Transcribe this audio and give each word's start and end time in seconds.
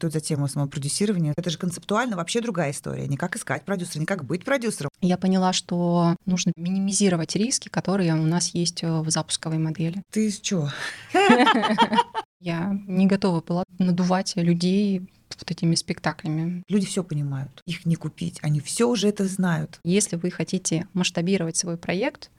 что 0.00 0.06
это 0.06 0.18
за 0.18 0.24
тема 0.24 0.48
самопродюсирования. 0.48 1.34
Это 1.36 1.50
же 1.50 1.58
концептуально 1.58 2.16
вообще 2.16 2.40
другая 2.40 2.70
история. 2.70 3.06
Не 3.06 3.18
как 3.18 3.36
искать 3.36 3.66
продюсера, 3.66 4.00
не 4.00 4.06
как 4.06 4.24
быть 4.24 4.44
продюсером. 4.44 4.90
Я 5.02 5.18
поняла, 5.18 5.52
что 5.52 6.16
нужно 6.24 6.52
минимизировать 6.56 7.36
риски, 7.36 7.68
которые 7.68 8.14
у 8.14 8.24
нас 8.24 8.54
есть 8.54 8.82
э, 8.82 9.00
в 9.00 9.10
запусковой 9.10 9.58
модели. 9.58 10.02
Ты 10.10 10.30
с 10.30 10.40
чего? 10.40 10.70
Я 12.40 12.74
не 12.86 13.06
готова 13.06 13.42
была 13.42 13.64
надувать 13.78 14.34
людей 14.36 15.02
вот 15.38 15.50
этими 15.50 15.74
спектаклями. 15.74 16.62
Люди 16.68 16.86
все 16.86 17.04
понимают. 17.04 17.60
Их 17.66 17.84
не 17.84 17.96
купить. 17.96 18.38
Они 18.40 18.60
все 18.60 18.88
уже 18.88 19.08
это 19.08 19.26
знают. 19.26 19.80
Если 19.84 20.16
вы 20.16 20.30
хотите 20.30 20.88
масштабировать 20.94 21.58
свой 21.58 21.76
проект, 21.76 22.30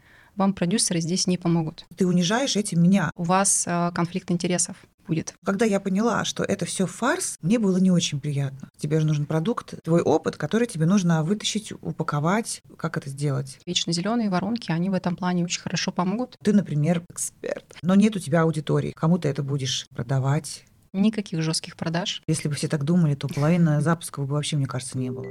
вам 0.41 0.53
продюсеры 0.53 0.99
здесь 1.01 1.27
не 1.27 1.37
помогут. 1.37 1.85
Ты 1.95 2.07
унижаешь 2.07 2.55
этим 2.55 2.81
меня. 2.81 3.11
У 3.15 3.23
вас 3.23 3.65
э, 3.67 3.91
конфликт 3.93 4.31
интересов 4.31 4.75
будет. 5.07 5.35
Когда 5.45 5.65
я 5.65 5.79
поняла, 5.79 6.25
что 6.25 6.43
это 6.43 6.65
все 6.65 6.87
фарс, 6.87 7.37
мне 7.41 7.59
было 7.59 7.77
не 7.77 7.91
очень 7.91 8.19
приятно. 8.19 8.69
Тебе 8.77 8.99
же 8.99 9.05
нужен 9.05 9.25
продукт, 9.25 9.75
твой 9.83 10.01
опыт, 10.01 10.37
который 10.37 10.67
тебе 10.67 10.85
нужно 10.85 11.23
вытащить, 11.23 11.73
упаковать. 11.81 12.61
Как 12.77 12.97
это 12.97 13.09
сделать? 13.09 13.59
Вечно 13.65 13.93
зеленые 13.93 14.29
воронки, 14.29 14.71
они 14.71 14.89
в 14.89 14.93
этом 14.93 15.15
плане 15.15 15.43
очень 15.43 15.61
хорошо 15.61 15.91
помогут. 15.91 16.37
Ты, 16.43 16.53
например, 16.53 17.03
эксперт, 17.09 17.65
но 17.83 17.95
нет 17.95 18.15
у 18.15 18.19
тебя 18.19 18.41
аудитории. 18.41 18.91
Кому 18.91 19.17
ты 19.17 19.27
это 19.27 19.43
будешь 19.43 19.87
продавать? 19.93 20.65
Никаких 20.93 21.41
жестких 21.41 21.77
продаж. 21.77 22.21
Если 22.27 22.49
бы 22.49 22.55
все 22.55 22.67
так 22.67 22.83
думали, 22.83 23.15
то 23.15 23.27
половина 23.27 23.79
запусков 23.81 24.27
бы 24.27 24.33
вообще, 24.33 24.57
мне 24.57 24.65
кажется, 24.65 24.97
не 24.97 25.09
было. 25.11 25.27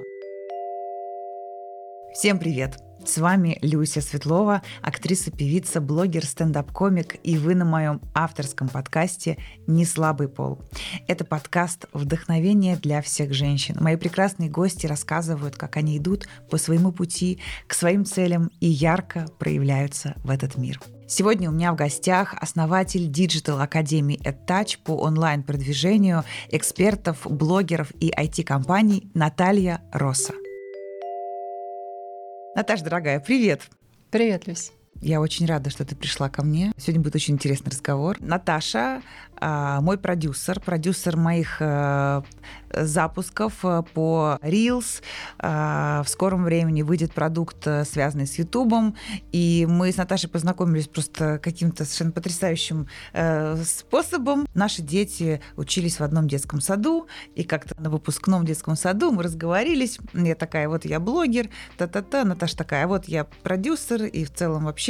Всем 2.12 2.41
привет! 2.41 2.77
С 3.06 3.19
вами 3.19 3.56
Люся 3.62 4.00
Светлова, 4.00 4.62
актриса, 4.82 5.30
певица, 5.30 5.80
блогер, 5.80 6.27
стендап-комик, 6.27 7.16
и 7.23 7.38
вы 7.38 7.55
на 7.55 7.64
моем 7.64 8.01
авторском 8.14 8.68
подкасте 8.68 9.38
«Не 9.68 9.84
слабый 9.84 10.28
пол». 10.28 10.59
Это 11.06 11.24
подкаст 11.24 11.87
«Вдохновение 11.92 12.77
для 12.77 13.01
всех 13.01 13.32
женщин». 13.32 13.77
Мои 13.80 13.95
прекрасные 13.95 14.51
гости 14.51 14.87
рассказывают, 14.87 15.56
как 15.56 15.77
они 15.77 15.98
идут 15.98 16.29
по 16.51 16.59
своему 16.59 16.90
пути 16.90 17.38
к 17.68 17.74
своим 17.74 18.04
целям 18.04 18.51
и 18.59 18.66
ярко 18.66 19.26
проявляются 19.38 20.15
в 20.24 20.30
этот 20.30 20.57
мир. 20.59 20.80
Сегодня 21.07 21.48
у 21.48 21.52
меня 21.52 21.73
в 21.73 21.76
гостях 21.76 22.35
основатель 22.40 23.09
Digital 23.09 23.63
Академии 23.63 24.20
AdTouch 24.23 24.79
по 24.85 24.96
онлайн-продвижению 24.96 26.24
экспертов, 26.51 27.20
блогеров 27.24 27.92
и 28.01 28.10
IT-компаний 28.10 29.10
Наталья 29.15 29.80
Росса. 29.92 30.35
Наташа, 32.61 32.85
дорогая, 32.85 33.21
привет. 33.21 33.63
Привет, 34.11 34.47
Люсь. 34.47 34.71
Я 35.01 35.20
очень 35.20 35.46
рада, 35.46 35.70
что 35.70 35.84
ты 35.87 35.96
пришла 35.96 36.29
ко 36.29 36.45
мне. 36.45 36.73
Сегодня 36.76 37.02
будет 37.02 37.15
очень 37.15 37.34
интересный 37.34 37.70
разговор. 37.70 38.16
Наташа 38.20 39.02
а, 39.40 39.80
мой 39.80 39.96
продюсер, 39.96 40.60
продюсер 40.60 41.16
моих 41.16 41.57
э, 41.60 42.23
запусков 42.74 43.65
э, 43.65 43.82
по 43.95 44.38
Reels. 44.42 45.02
А, 45.38 46.02
в 46.02 46.10
скором 46.10 46.45
времени 46.45 46.82
выйдет 46.82 47.15
продукт, 47.15 47.66
э, 47.66 47.87
связанный 47.87 48.26
с 48.26 48.38
Ютубом. 48.38 48.96
И 49.32 49.66
мы 49.68 49.92
с 49.92 49.96
Наташей 49.96 50.29
познакомились 50.29 50.88
просто 50.88 51.38
каким-то 51.38 51.87
совершенно 51.87 52.12
потрясающим 52.12 52.87
способом. 53.64 54.46
Наши 54.54 54.82
дети 54.82 55.40
учились 55.57 56.01
в 56.01 56.02
одном 56.02 56.29
детском 56.29 56.60
саду, 56.60 57.07
и 57.35 57.45
как-то 57.45 57.80
на 57.80 57.88
выпускном 57.88 58.45
детском 58.45 58.76
саду 58.76 59.10
мы 59.10 59.23
разговорились. 59.23 59.98
Я 60.12 60.35
такая, 60.35 60.68
вот 60.68 60.85
я 60.85 61.01
блогер, 61.01 61.48
та-та-та. 61.79 62.24
Наташа 62.24 62.57
такая, 62.57 62.87
вот 62.87 63.07
я 63.07 63.24
продюсер, 63.24 64.04
и 64.04 64.25
в 64.25 64.32
целом 64.32 64.64
вообще 64.64 64.90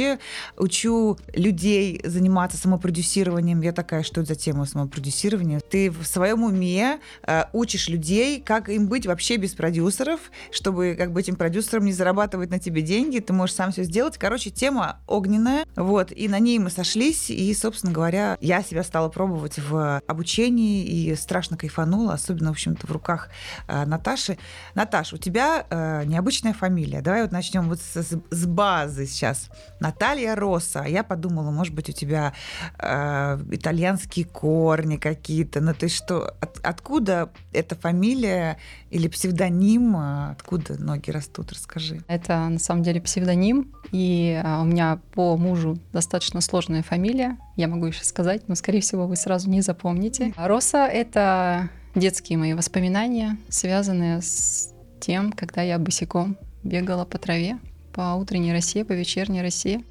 учу 0.57 1.17
людей 1.33 2.01
заниматься 2.03 2.57
самопродюсированием. 2.57 3.61
Я 3.61 3.71
такая, 3.73 4.03
что 4.03 4.21
это 4.21 4.33
за 4.33 4.35
тему 4.35 4.65
самопродюсирования. 4.65 5.59
Ты 5.59 5.89
в 5.91 6.05
своем 6.05 6.43
уме 6.43 6.99
э, 7.25 7.43
учишь 7.53 7.89
людей, 7.89 8.41
как 8.41 8.69
им 8.69 8.87
быть 8.87 9.05
вообще 9.05 9.37
без 9.37 9.53
продюсеров, 9.53 10.19
чтобы 10.51 10.95
как 10.97 11.11
бы 11.11 11.19
этим 11.19 11.35
продюсерам 11.35 11.85
не 11.85 11.93
зарабатывать 11.93 12.49
на 12.49 12.59
тебе 12.59 12.81
деньги. 12.81 13.19
Ты 13.19 13.33
можешь 13.33 13.55
сам 13.55 13.71
все 13.71 13.83
сделать. 13.83 14.17
Короче, 14.17 14.49
тема 14.49 14.99
огненная. 15.07 15.65
Вот. 15.75 16.11
И 16.11 16.27
на 16.27 16.39
ней 16.39 16.59
мы 16.59 16.69
сошлись. 16.69 17.29
И, 17.29 17.53
собственно 17.53 17.93
говоря, 17.93 18.37
я 18.41 18.63
себя 18.63 18.83
стала 18.83 19.09
пробовать 19.09 19.59
в 19.59 20.01
обучении 20.07 20.83
и 20.85 21.15
страшно 21.15 21.57
кайфанула, 21.57 22.13
особенно, 22.13 22.49
в 22.49 22.51
общем-то, 22.51 22.87
в 22.87 22.91
руках 22.91 23.29
э, 23.67 23.85
Наташи. 23.85 24.37
Наташа, 24.75 25.15
у 25.15 25.19
тебя 25.19 25.65
э, 25.69 26.03
необычная 26.05 26.53
фамилия. 26.53 27.01
Давай 27.01 27.21
вот 27.21 27.31
начнем 27.31 27.67
вот 27.69 27.79
с, 27.79 28.19
с 28.29 28.45
базы 28.45 29.05
сейчас. 29.05 29.49
Наталья 29.91 30.35
Росса. 30.35 30.85
Я 30.85 31.03
подумала, 31.03 31.51
может 31.51 31.73
быть, 31.73 31.89
у 31.89 31.91
тебя 31.91 32.33
э, 32.79 33.39
итальянский 33.51 34.23
корни 34.23 34.95
какие-то. 34.95 35.59
Ну, 35.59 35.73
то 35.73 35.83
есть 35.83 35.97
что, 35.97 36.33
от, 36.39 36.59
откуда 36.63 37.29
эта 37.51 37.75
фамилия 37.75 38.57
или 38.89 39.09
псевдоним, 39.09 39.95
а 39.97 40.31
откуда 40.31 40.81
ноги 40.81 41.11
растут, 41.11 41.51
расскажи. 41.51 42.01
Это 42.07 42.47
на 42.47 42.59
самом 42.59 42.83
деле 42.83 43.01
псевдоним, 43.01 43.73
и 43.91 44.41
а, 44.41 44.61
у 44.61 44.65
меня 44.65 44.99
по 45.13 45.35
мужу 45.35 45.77
достаточно 45.91 46.39
сложная 46.39 46.83
фамилия, 46.83 47.37
я 47.57 47.67
могу 47.67 47.87
еще 47.87 48.05
сказать, 48.05 48.47
но, 48.47 48.55
скорее 48.55 48.79
всего, 48.79 49.07
вы 49.07 49.17
сразу 49.17 49.49
не 49.49 49.61
запомните. 49.61 50.33
Роса— 50.37 50.87
это 50.89 51.69
детские 51.95 52.37
мои 52.37 52.53
воспоминания, 52.53 53.37
связанные 53.49 54.21
с 54.21 54.73
тем, 55.01 55.33
когда 55.33 55.61
я 55.61 55.77
босиком 55.77 56.37
бегала 56.63 57.03
по 57.05 57.17
траве, 57.17 57.59
по 57.93 58.13
утренней 58.13 58.53
росе, 58.53 58.83
по 58.85 58.93
вечерней 58.93 59.41
росе. 59.41 59.83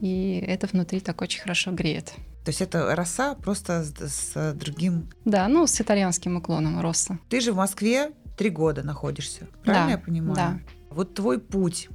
И 0.00 0.42
это 0.46 0.66
внутри 0.66 1.00
так 1.00 1.20
очень 1.22 1.40
хорошо 1.40 1.72
греет. 1.72 2.14
То 2.44 2.50
есть 2.50 2.60
это 2.62 2.94
роса 2.94 3.34
просто 3.34 3.84
с, 3.84 4.32
с 4.32 4.54
другим... 4.54 5.10
Да, 5.24 5.48
ну, 5.48 5.66
с 5.66 5.80
итальянским 5.80 6.36
уклоном 6.36 6.80
роса. 6.80 7.18
Ты 7.28 7.40
же 7.40 7.52
в 7.52 7.56
Москве 7.56 8.12
три 8.36 8.50
года 8.50 8.82
находишься, 8.82 9.48
правильно 9.64 9.86
да, 9.86 9.92
я 9.92 9.98
понимаю? 9.98 10.34
Да. 10.34 10.58
Вот 10.90 11.14
твой 11.14 11.40
путь 11.40 11.88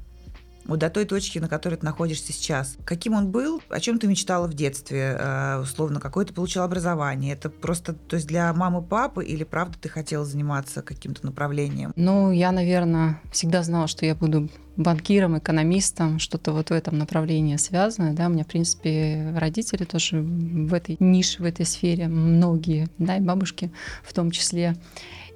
вот 0.66 0.80
до 0.80 0.90
той 0.90 1.06
точки, 1.06 1.40
на 1.40 1.48
которой 1.48 1.76
ты 1.76 1.86
находишься 1.86 2.34
сейчас. 2.34 2.78
Каким 2.86 3.14
он 3.14 3.32
был? 3.32 3.62
О 3.70 3.80
чем 3.80 4.00
ты 4.00 4.08
мечтала 4.08 4.48
в 4.48 4.54
детстве? 4.54 5.18
Э, 5.20 5.60
условно, 5.62 6.00
какое 6.00 6.26
ты 6.26 6.34
получила 6.34 6.66
образование? 6.66 7.34
Это 7.34 7.50
просто, 7.50 7.94
то 7.94 8.16
есть 8.16 8.28
для 8.28 8.52
мамы, 8.54 8.82
папы 8.82 9.26
или 9.26 9.44
правда 9.44 9.78
ты 9.80 9.90
хотела 9.90 10.26
заниматься 10.26 10.82
каким-то 10.82 11.26
направлением? 11.26 11.94
Ну, 11.96 12.32
я, 12.32 12.52
наверное, 12.52 13.22
всегда 13.32 13.64
знала, 13.64 13.88
что 13.88 14.06
я 14.06 14.16
буду 14.16 14.50
банкиром, 14.76 15.38
экономистом, 15.38 16.20
что-то 16.20 16.52
вот 16.52 16.70
в 16.70 16.74
этом 16.74 16.98
направлении 16.98 17.58
связано. 17.58 18.14
Да, 18.14 18.28
у 18.28 18.30
меня, 18.30 18.44
в 18.44 18.48
принципе, 18.48 19.34
родители 19.36 19.84
тоже 19.84 20.22
в 20.22 20.74
этой 20.74 20.98
нише, 21.00 21.42
в 21.42 21.46
этой 21.46 21.66
сфере, 21.66 22.08
многие, 22.08 22.88
да, 22.98 23.18
и 23.18 23.22
бабушки 23.22 23.72
в 24.04 24.14
том 24.14 24.32
числе. 24.32 24.76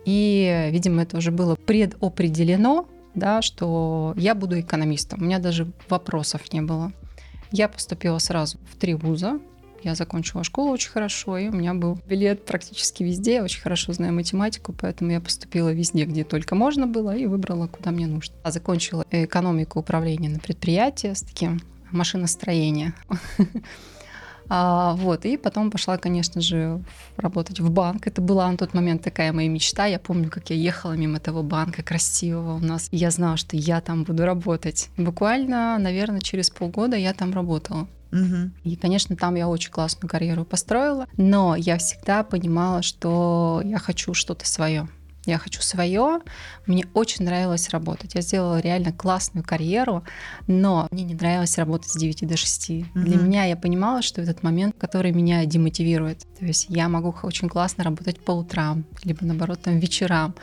И, 0.05 0.69
видимо, 0.71 1.03
это 1.03 1.17
уже 1.17 1.31
было 1.31 1.55
предопределено, 1.55 2.87
да, 3.17 3.41
что 3.41 4.13
я 4.15 4.35
буду 4.35 4.59
экономистом. 4.59 5.21
У 5.21 5.25
меня 5.25 5.39
даже 5.39 5.67
вопросов 5.89 6.53
не 6.53 6.61
было. 6.61 6.91
Я 7.51 7.67
поступила 7.67 8.19
сразу 8.19 8.57
в 8.71 8.77
три 8.77 8.93
вуза. 8.93 9.39
Я 9.83 9.95
закончила 9.95 10.43
школу 10.43 10.71
очень 10.71 10.89
хорошо, 10.89 11.37
и 11.37 11.49
у 11.49 11.51
меня 11.51 11.73
был 11.73 11.99
билет 12.07 12.45
практически 12.45 13.03
везде. 13.03 13.35
Я 13.35 13.43
очень 13.43 13.61
хорошо 13.61 13.93
знаю 13.93 14.13
математику, 14.13 14.73
поэтому 14.73 15.11
я 15.11 15.21
поступила 15.21 15.71
везде, 15.71 16.05
где 16.05 16.23
только 16.23 16.55
можно 16.55 16.87
было, 16.87 17.15
и 17.15 17.25
выбрала, 17.25 17.67
куда 17.67 17.91
мне 17.91 18.07
нужно. 18.07 18.35
А 18.43 18.51
закончила 18.51 19.05
экономику 19.11 19.79
управления 19.79 20.29
на 20.29 20.39
предприятии 20.39 21.13
с 21.13 21.21
таким 21.21 21.61
машиностроением. 21.91 22.95
А, 24.49 24.93
вот, 24.95 25.25
и 25.25 25.37
потом 25.37 25.71
пошла, 25.71 25.97
конечно 25.97 26.41
же, 26.41 26.81
работать 27.17 27.59
в 27.59 27.69
банк. 27.69 28.07
Это 28.07 28.21
была 28.21 28.49
на 28.51 28.57
тот 28.57 28.73
момент 28.73 29.01
такая 29.01 29.33
моя 29.33 29.49
мечта. 29.49 29.85
Я 29.85 29.99
помню, 29.99 30.29
как 30.29 30.49
я 30.49 30.55
ехала 30.55 30.93
мимо 30.93 31.19
того 31.19 31.43
банка 31.43 31.83
красивого 31.83 32.55
у 32.55 32.59
нас. 32.59 32.87
И 32.91 32.97
я 32.97 33.11
знала, 33.11 33.37
что 33.37 33.57
я 33.57 33.81
там 33.81 34.03
буду 34.03 34.25
работать. 34.25 34.89
Буквально, 34.97 35.77
наверное, 35.79 36.21
через 36.21 36.49
полгода 36.49 36.95
я 36.95 37.13
там 37.13 37.33
работала. 37.33 37.87
Угу. 38.11 38.51
И, 38.63 38.75
конечно, 38.75 39.15
там 39.15 39.35
я 39.35 39.47
очень 39.47 39.71
классную 39.71 40.09
карьеру 40.09 40.45
построила, 40.45 41.07
но 41.17 41.55
я 41.55 41.77
всегда 41.77 42.23
понимала, 42.23 42.81
что 42.81 43.61
я 43.65 43.79
хочу 43.79 44.13
что-то 44.13 44.47
свое. 44.47 44.87
Я 45.27 45.37
хочу 45.37 45.61
свое. 45.61 46.21
Мне 46.65 46.87
очень 46.93 47.25
нравилось 47.25 47.69
работать. 47.69 48.15
Я 48.15 48.21
сделала 48.21 48.59
реально 48.59 48.93
классную 48.93 49.43
карьеру, 49.45 50.03
но 50.47 50.87
мне 50.89 51.03
не 51.03 51.15
нравилось 51.15 51.57
работать 51.57 51.91
с 51.91 51.97
9 51.97 52.25
до 52.25 52.37
6. 52.37 52.69
Mm-hmm. 52.69 52.85
Для 52.95 53.17
меня 53.17 53.43
я 53.43 53.57
понимала, 53.57 54.01
что 54.01 54.21
этот 54.21 54.41
момент, 54.41 54.75
который 54.79 55.11
меня 55.11 55.45
демотивирует. 55.45 56.25
То 56.39 56.45
есть 56.45 56.67
я 56.69 56.87
могу 56.87 57.13
очень 57.23 57.49
классно 57.49 57.83
работать 57.83 58.21
по 58.21 58.31
утрам, 58.31 58.85
либо 59.03 59.25
наоборот 59.25 59.59
там 59.61 59.79
вечерам. 59.79 60.33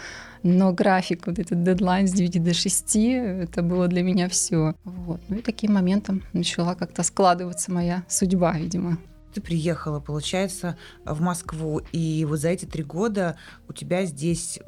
Но 0.42 0.75
график, 0.75 1.26
вот 1.26 1.38
этот 1.38 1.62
дедлайн 1.62 2.06
с 2.06 2.12
9 2.12 2.44
до 2.44 2.52
6, 2.52 2.96
это 2.96 3.62
было 3.62 3.88
для 3.88 4.02
меня 4.02 4.28
все. 4.28 4.75
Вот. 4.84 5.22
Ну 5.28 5.36
и 5.36 5.40
таким 5.40 5.72
моментом 5.72 6.22
начала 6.34 6.75
как-то 6.75 7.02
складываться 7.02 7.72
моя 7.72 8.04
судьба, 8.06 8.52
видимо 8.58 8.98
ты 9.34 9.40
приехала, 9.40 10.00
получается, 10.00 10.76
в 11.04 11.20
Москву, 11.20 11.81
и 11.92 12.25
вот 12.28 12.40
за 12.40 12.48
эти 12.48 12.64
три 12.64 12.82
года 12.82 13.36
у 13.69 13.72
тебя 13.72 14.04
здесь 14.04 14.60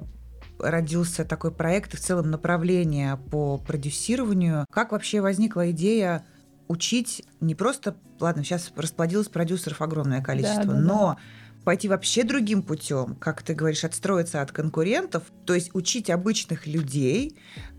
родился 0.59 1.25
такой 1.25 1.53
проект 1.53 1.95
и 1.95 1.97
в 1.97 2.01
целом 2.01 2.31
направление 2.31 3.17
по 3.31 3.59
продюсированию. 3.59 4.67
Как 4.71 4.93
вообще 4.93 5.21
возникла 5.21 5.71
идея 5.71 6.25
учить 6.69 7.23
не 7.41 7.55
просто, 7.55 7.97
ладно, 8.21 8.43
сейчас 8.43 8.73
расплодилось 8.77 9.29
продюсеров 9.29 9.83
огромное 9.83 10.23
количество, 10.23 10.65
да, 10.65 10.73
да, 10.73 10.81
но 10.81 11.17
пойти 11.65 11.89
вообще 11.89 12.25
другим 12.25 12.63
путем, 12.63 13.17
как 13.17 13.43
ты 13.43 13.55
говоришь, 13.55 13.85
отстроиться 13.85 14.41
от 14.41 14.53
конкурентов, 14.53 15.25
то 15.45 15.55
есть 15.55 15.75
учить 15.75 16.11
обычных 16.11 16.67
людей, 16.67 17.37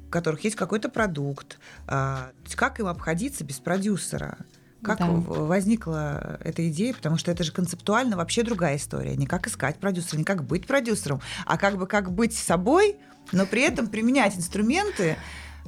у 0.08 0.10
которых 0.10 0.44
есть 0.44 0.56
какой-то 0.56 0.90
продукт, 0.90 1.60
а, 1.88 2.32
как 2.56 2.80
им 2.80 2.88
обходиться 2.88 3.44
без 3.44 3.60
продюсера. 3.60 4.38
Как 4.82 5.00
да. 5.00 5.08
возникла 5.08 6.40
эта 6.44 6.68
идея? 6.70 6.94
Потому 6.94 7.18
что 7.18 7.32
это 7.32 7.44
же 7.44 7.52
концептуально 7.52 8.18
вообще 8.18 8.44
другая 8.44 8.78
история. 8.78 9.16
Не 9.16 9.26
как 9.26 9.48
искать 9.48 9.78
продюсера, 9.78 10.18
не 10.18 10.24
как 10.24 10.44
быть 10.44 10.68
продюсером, 10.68 11.22
а 11.46 11.58
как 11.58 11.78
бы 11.78 11.88
как 11.88 12.12
быть 12.12 12.36
собой, 12.36 12.98
но 13.32 13.46
при 13.46 13.62
этом 13.62 13.88
применять 13.88 14.38
инструменты. 14.38 15.18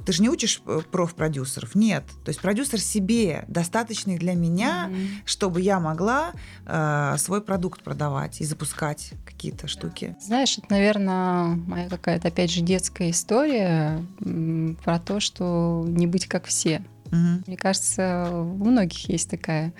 Ты 0.04 0.12
же 0.12 0.22
не 0.22 0.30
учишь 0.30 0.62
э, 0.64 0.80
профпродюсеров, 0.90 1.74
нет. 1.74 2.04
То 2.24 2.30
есть 2.30 2.40
продюсер 2.40 2.80
себе 2.80 3.44
достаточный 3.48 4.16
для 4.16 4.34
меня, 4.34 4.88
mm-hmm. 4.88 5.06
чтобы 5.26 5.60
я 5.60 5.78
могла 5.78 6.32
э, 6.64 7.16
свой 7.18 7.42
продукт 7.42 7.82
продавать 7.82 8.40
и 8.40 8.44
запускать 8.44 9.12
какие-то 9.26 9.68
штуки. 9.68 10.16
Знаешь, 10.18 10.56
это, 10.56 10.68
наверное, 10.70 11.48
моя 11.66 11.88
какая-то 11.90 12.28
опять 12.28 12.50
же 12.50 12.62
детская 12.62 13.10
история 13.10 14.02
про 14.84 14.98
то, 14.98 15.20
что 15.20 15.84
не 15.86 16.06
быть 16.06 16.26
как 16.26 16.46
все. 16.46 16.82
Угу. 17.12 17.44
Мне 17.46 17.56
кажется, 17.56 18.28
у 18.30 18.64
многих 18.64 19.08
есть 19.08 19.30
такая. 19.30 19.72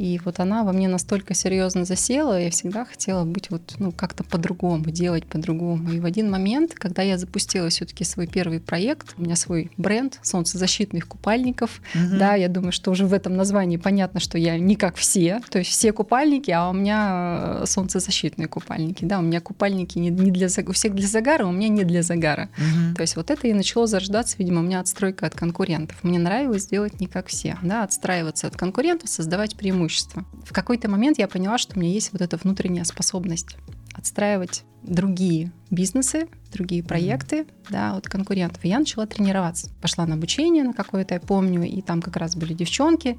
И 0.00 0.18
вот 0.24 0.40
она 0.40 0.64
во 0.64 0.72
мне 0.72 0.88
настолько 0.88 1.34
серьезно 1.34 1.84
засела, 1.84 2.40
я 2.40 2.50
всегда 2.50 2.86
хотела 2.86 3.26
быть 3.26 3.50
вот, 3.50 3.74
ну, 3.78 3.92
как-то 3.92 4.24
по-другому, 4.24 4.86
делать 4.86 5.26
по-другому. 5.26 5.92
И 5.92 6.00
в 6.00 6.06
один 6.06 6.30
момент, 6.30 6.72
когда 6.72 7.02
я 7.02 7.18
запустила 7.18 7.68
все-таки 7.68 8.02
свой 8.04 8.26
первый 8.26 8.60
проект, 8.60 9.14
у 9.18 9.22
меня 9.22 9.36
свой 9.36 9.70
бренд 9.76 10.18
солнцезащитных 10.22 11.06
купальников, 11.06 11.82
угу. 11.94 12.16
да, 12.18 12.34
я 12.34 12.48
думаю, 12.48 12.72
что 12.72 12.90
уже 12.90 13.04
в 13.04 13.12
этом 13.12 13.36
названии 13.36 13.76
понятно, 13.76 14.20
что 14.20 14.38
я 14.38 14.58
не 14.58 14.74
как 14.74 14.96
все, 14.96 15.42
то 15.50 15.58
есть 15.58 15.70
все 15.70 15.92
купальники, 15.92 16.50
а 16.50 16.70
у 16.70 16.72
меня 16.72 17.60
э, 17.60 17.66
солнцезащитные 17.66 18.48
купальники, 18.48 19.04
да, 19.04 19.18
у 19.18 19.22
меня 19.22 19.42
купальники 19.42 19.98
не, 19.98 20.08
не 20.08 20.30
для 20.30 20.48
у 20.66 20.72
всех 20.72 20.94
для 20.94 21.06
загара, 21.06 21.44
у 21.44 21.52
меня 21.52 21.68
не 21.68 21.84
для 21.84 22.02
загара. 22.02 22.48
Угу. 22.56 22.96
То 22.96 23.02
есть 23.02 23.16
вот 23.16 23.30
это 23.30 23.46
и 23.48 23.52
начало 23.52 23.86
зарождаться, 23.86 24.36
видимо, 24.38 24.60
у 24.60 24.62
меня 24.62 24.80
отстройка 24.80 25.26
от 25.26 25.34
конкурентов. 25.34 25.98
Мне 26.02 26.18
нравилось 26.18 26.68
делать 26.68 27.00
не 27.00 27.06
как 27.06 27.26
все, 27.26 27.58
да, 27.60 27.84
отстраиваться 27.84 28.46
от 28.46 28.56
конкурентов, 28.56 29.10
создавать 29.10 29.56
преимущества 29.56 29.89
преимущество. 29.90 30.24
В 30.44 30.52
какой-то 30.52 30.88
момент 30.88 31.18
я 31.18 31.28
поняла, 31.28 31.58
что 31.58 31.76
у 31.76 31.80
меня 31.80 31.92
есть 31.92 32.12
вот 32.12 32.22
эта 32.22 32.36
внутренняя 32.36 32.84
способность 32.84 33.56
отстраивать 34.00 34.64
другие 34.82 35.52
бизнесы, 35.70 36.26
другие 36.52 36.82
проекты, 36.82 37.46
да, 37.68 37.96
от 37.96 38.08
конкурентов. 38.08 38.64
И 38.64 38.68
я 38.68 38.78
начала 38.78 39.06
тренироваться. 39.06 39.70
Пошла 39.80 40.06
на 40.06 40.14
обучение 40.14 40.64
на 40.64 40.72
какое-то, 40.72 41.14
я 41.14 41.20
помню, 41.20 41.64
и 41.64 41.80
там 41.82 42.02
как 42.02 42.16
раз 42.16 42.34
были 42.34 42.54
девчонки. 42.54 43.18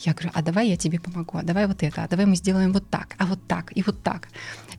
Я 0.00 0.14
говорю, 0.14 0.30
а 0.34 0.42
давай 0.42 0.68
я 0.68 0.76
тебе 0.76 0.98
помогу, 0.98 1.38
а 1.38 1.42
давай 1.42 1.66
вот 1.66 1.82
это, 1.82 2.02
а 2.02 2.08
давай 2.08 2.26
мы 2.26 2.34
сделаем 2.34 2.72
вот 2.72 2.88
так, 2.88 3.14
а 3.18 3.26
вот 3.26 3.46
так, 3.46 3.76
и 3.76 3.82
вот 3.82 4.02
так. 4.02 4.28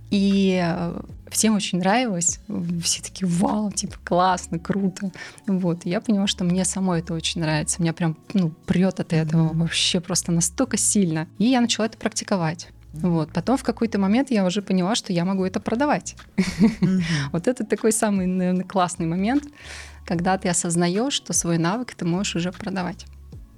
И 0.10 0.62
э, 0.64 1.02
всем 1.30 1.56
очень 1.56 1.80
нравилось, 1.80 2.40
все 2.84 3.02
такие, 3.02 3.28
вау, 3.28 3.72
типа, 3.72 3.96
классно, 4.04 4.60
круто. 4.60 5.12
Вот, 5.48 5.86
и 5.86 5.90
я 5.90 6.02
поняла, 6.02 6.28
что 6.28 6.44
мне 6.44 6.66
самой 6.66 7.00
это 7.00 7.14
очень 7.14 7.42
нравится, 7.42 7.82
меня 7.82 7.94
прям, 7.94 8.18
ну, 8.34 8.52
прет 8.66 9.00
от 9.00 9.14
этого 9.14 9.54
вообще 9.54 10.02
просто 10.02 10.32
настолько 10.32 10.78
сильно. 10.78 11.28
И 11.38 11.46
я 11.46 11.62
начала 11.62 11.86
это 11.86 11.98
практиковать. 11.98 12.68
Вот. 12.94 13.32
Потом 13.34 13.58
в 13.58 13.64
какой-то 13.64 14.00
момент 14.00 14.32
я 14.32 14.46
уже 14.46 14.62
поняла, 14.62 14.96
что 14.96 15.14
я 15.14 15.26
могу 15.26 15.44
это 15.46 15.60
продавать. 15.60 16.16
Вот 17.32 17.48
это 17.48 17.66
такой 17.66 17.92
самый, 17.92 18.28
наверное, 18.28 18.64
классный 18.64 19.08
момент, 19.08 19.44
когда 20.06 20.38
ты 20.38 20.50
осознаешь, 20.50 21.14
что 21.14 21.34
свой 21.34 21.58
навык 21.58 21.96
ты 21.96 22.06
можешь 22.06 22.36
уже 22.36 22.52
продавать. 22.52 23.06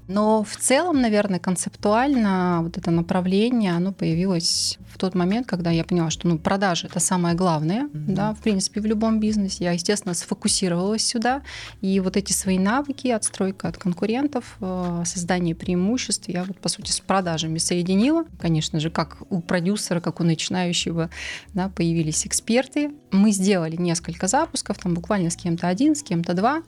Но 0.08 0.44
в 0.44 0.56
целом, 0.58 1.02
наверное, 1.02 1.40
концептуально 1.40 2.60
вот 2.62 2.78
это 2.78 2.92
направление, 2.92 3.74
оно 3.74 3.92
появилось 3.92 4.78
в 4.96 4.98
тот 4.98 5.14
момент, 5.14 5.46
когда 5.46 5.72
я 5.72 5.84
поняла, 5.84 6.10
что 6.10 6.28
ну, 6.28 6.38
продажи 6.38 6.88
это 6.88 7.02
самое 7.02 7.36
главное, 7.36 7.88
mm-hmm. 7.88 8.14
да, 8.14 8.34
в 8.34 8.40
принципе, 8.40 8.80
в 8.80 8.86
любом 8.86 9.20
бизнесе. 9.20 9.66
Я, 9.66 9.72
естественно, 9.72 10.14
сфокусировалась 10.14 11.06
сюда. 11.06 11.42
И 11.82 12.00
вот 12.00 12.16
эти 12.16 12.32
свои 12.32 12.58
навыки, 12.58 13.10
отстройка 13.10 13.68
от 13.68 13.78
конкурентов, 13.78 14.56
э, 14.62 15.04
создание 15.06 15.54
преимуществ, 15.54 16.30
я 16.30 16.46
вот, 16.46 16.60
по 16.60 16.70
сути, 16.70 16.92
с 16.92 17.02
продажами 17.02 17.58
соединила. 17.58 18.24
Конечно 18.40 18.80
же, 18.80 18.90
как 18.90 19.18
у 19.30 19.42
продюсера, 19.42 20.00
как 20.00 20.22
у 20.22 20.24
начинающего, 20.24 21.10
да, 21.54 21.68
появились 21.68 22.26
эксперты. 22.26 22.92
Мы 23.12 23.32
сделали 23.32 23.76
несколько 23.76 24.28
запусков, 24.28 24.78
там 24.78 24.94
буквально 24.94 25.30
с 25.30 25.36
кем-то 25.36 25.68
один, 25.68 25.96
с 25.96 26.04
кем-то 26.04 26.34
два. 26.34 26.62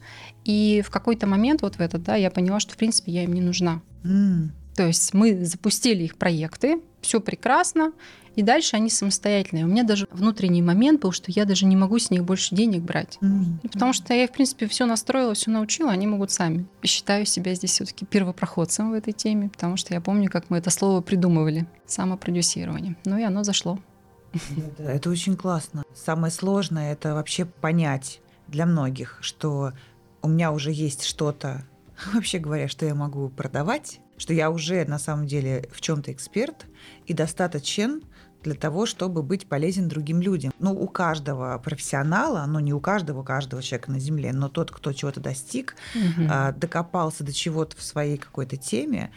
И 0.44 0.81
в 0.86 0.90
какой-то 0.92 1.28
момент 1.28 1.62
вот 1.62 1.75
в 1.75 1.81
этот, 1.81 2.04
да, 2.04 2.16
я 2.16 2.31
поняла, 2.31 2.60
что, 2.60 2.74
в 2.74 2.78
принципе, 2.78 3.12
я 3.12 3.27
им 3.28 3.34
не 3.34 3.42
нужна. 3.42 3.82
Mm. 4.04 4.50
То 4.76 4.88
есть 4.88 5.14
мы 5.14 5.46
запустили 5.46 6.04
их 6.04 6.18
проекты, 6.18 6.82
все 7.02 7.20
прекрасно, 7.20 7.94
и 8.36 8.44
дальше 8.44 8.76
они 8.76 8.92
самостоятельные. 8.92 9.66
У 9.66 9.68
меня 9.68 9.84
даже 9.84 10.08
внутренний 10.12 10.62
момент 10.62 11.02
был, 11.02 11.12
что 11.12 11.32
я 11.32 11.46
даже 11.46 11.66
не 11.66 11.76
могу 11.76 11.98
с 11.98 12.12
них 12.12 12.24
больше 12.24 12.54
денег 12.54 12.84
брать. 12.84 13.18
Mm-hmm. 13.20 13.70
Потому 13.72 13.94
что 13.94 14.14
я, 14.14 14.28
в 14.28 14.32
принципе, 14.32 14.68
все 14.68 14.86
настроила, 14.86 15.34
все 15.34 15.50
научила, 15.50 15.90
они 15.90 16.06
могут 16.06 16.30
сами. 16.30 16.68
И 16.84 16.88
считаю 16.88 17.26
себя 17.26 17.56
здесь 17.56 17.72
все-таки 17.72 18.06
первопроходцем 18.06 18.92
в 18.92 18.94
этой 18.94 19.14
теме, 19.14 19.50
потому 19.50 19.76
что 19.76 19.96
я 19.96 20.02
помню, 20.02 20.30
как 20.30 20.52
мы 20.52 20.60
это 20.60 20.70
слово 20.70 21.02
придумывали 21.02 21.66
самопродюсирование. 21.88 22.96
Ну 23.06 23.18
и 23.18 23.24
оно 23.24 23.44
зашло. 23.44 23.80
Это, 24.34 24.84
это 24.84 25.10
очень 25.10 25.36
классно. 25.36 25.84
Самое 25.96 26.32
сложное 26.32 26.92
это 26.92 27.16
вообще 27.16 27.46
понять 27.46 28.22
для 28.48 28.68
многих, 28.68 29.18
что 29.22 29.74
у 30.22 30.28
меня 30.28 30.52
уже 30.52 30.72
есть 30.72 31.06
что-то, 31.06 31.66
вообще 32.14 32.40
говоря, 32.40 32.68
что 32.68 32.86
я 32.86 32.96
могу 32.96 33.30
продавать, 33.30 34.00
что 34.18 34.34
я 34.34 34.50
уже 34.50 34.86
на 34.86 35.00
самом 35.00 35.28
деле 35.28 35.70
в 35.72 35.82
чем-то 35.82 36.12
эксперт 36.12 36.66
и 37.06 37.14
достаточен 37.14 38.04
для 38.44 38.54
того, 38.54 38.86
чтобы 38.86 39.24
быть 39.24 39.48
полезен 39.48 39.88
другим 39.88 40.22
людям. 40.22 40.54
Ну, 40.60 40.72
у 40.72 40.88
каждого 40.88 41.58
профессионала, 41.58 42.46
ну, 42.48 42.60
не 42.60 42.74
у 42.74 42.80
каждого, 42.80 43.22
у 43.22 43.24
каждого 43.24 43.62
человека 43.62 43.92
на 43.92 44.00
Земле, 44.00 44.32
но 44.32 44.48
тот, 44.48 44.72
кто 44.72 44.94
чего-то 44.94 45.20
достиг, 45.20 45.76
угу. 45.96 46.30
докопался 46.56 47.24
до 47.24 47.34
чего-то 47.34 47.76
в 47.76 47.84
своей 47.84 48.18
какой-то 48.18 48.56
теме, 48.56 49.12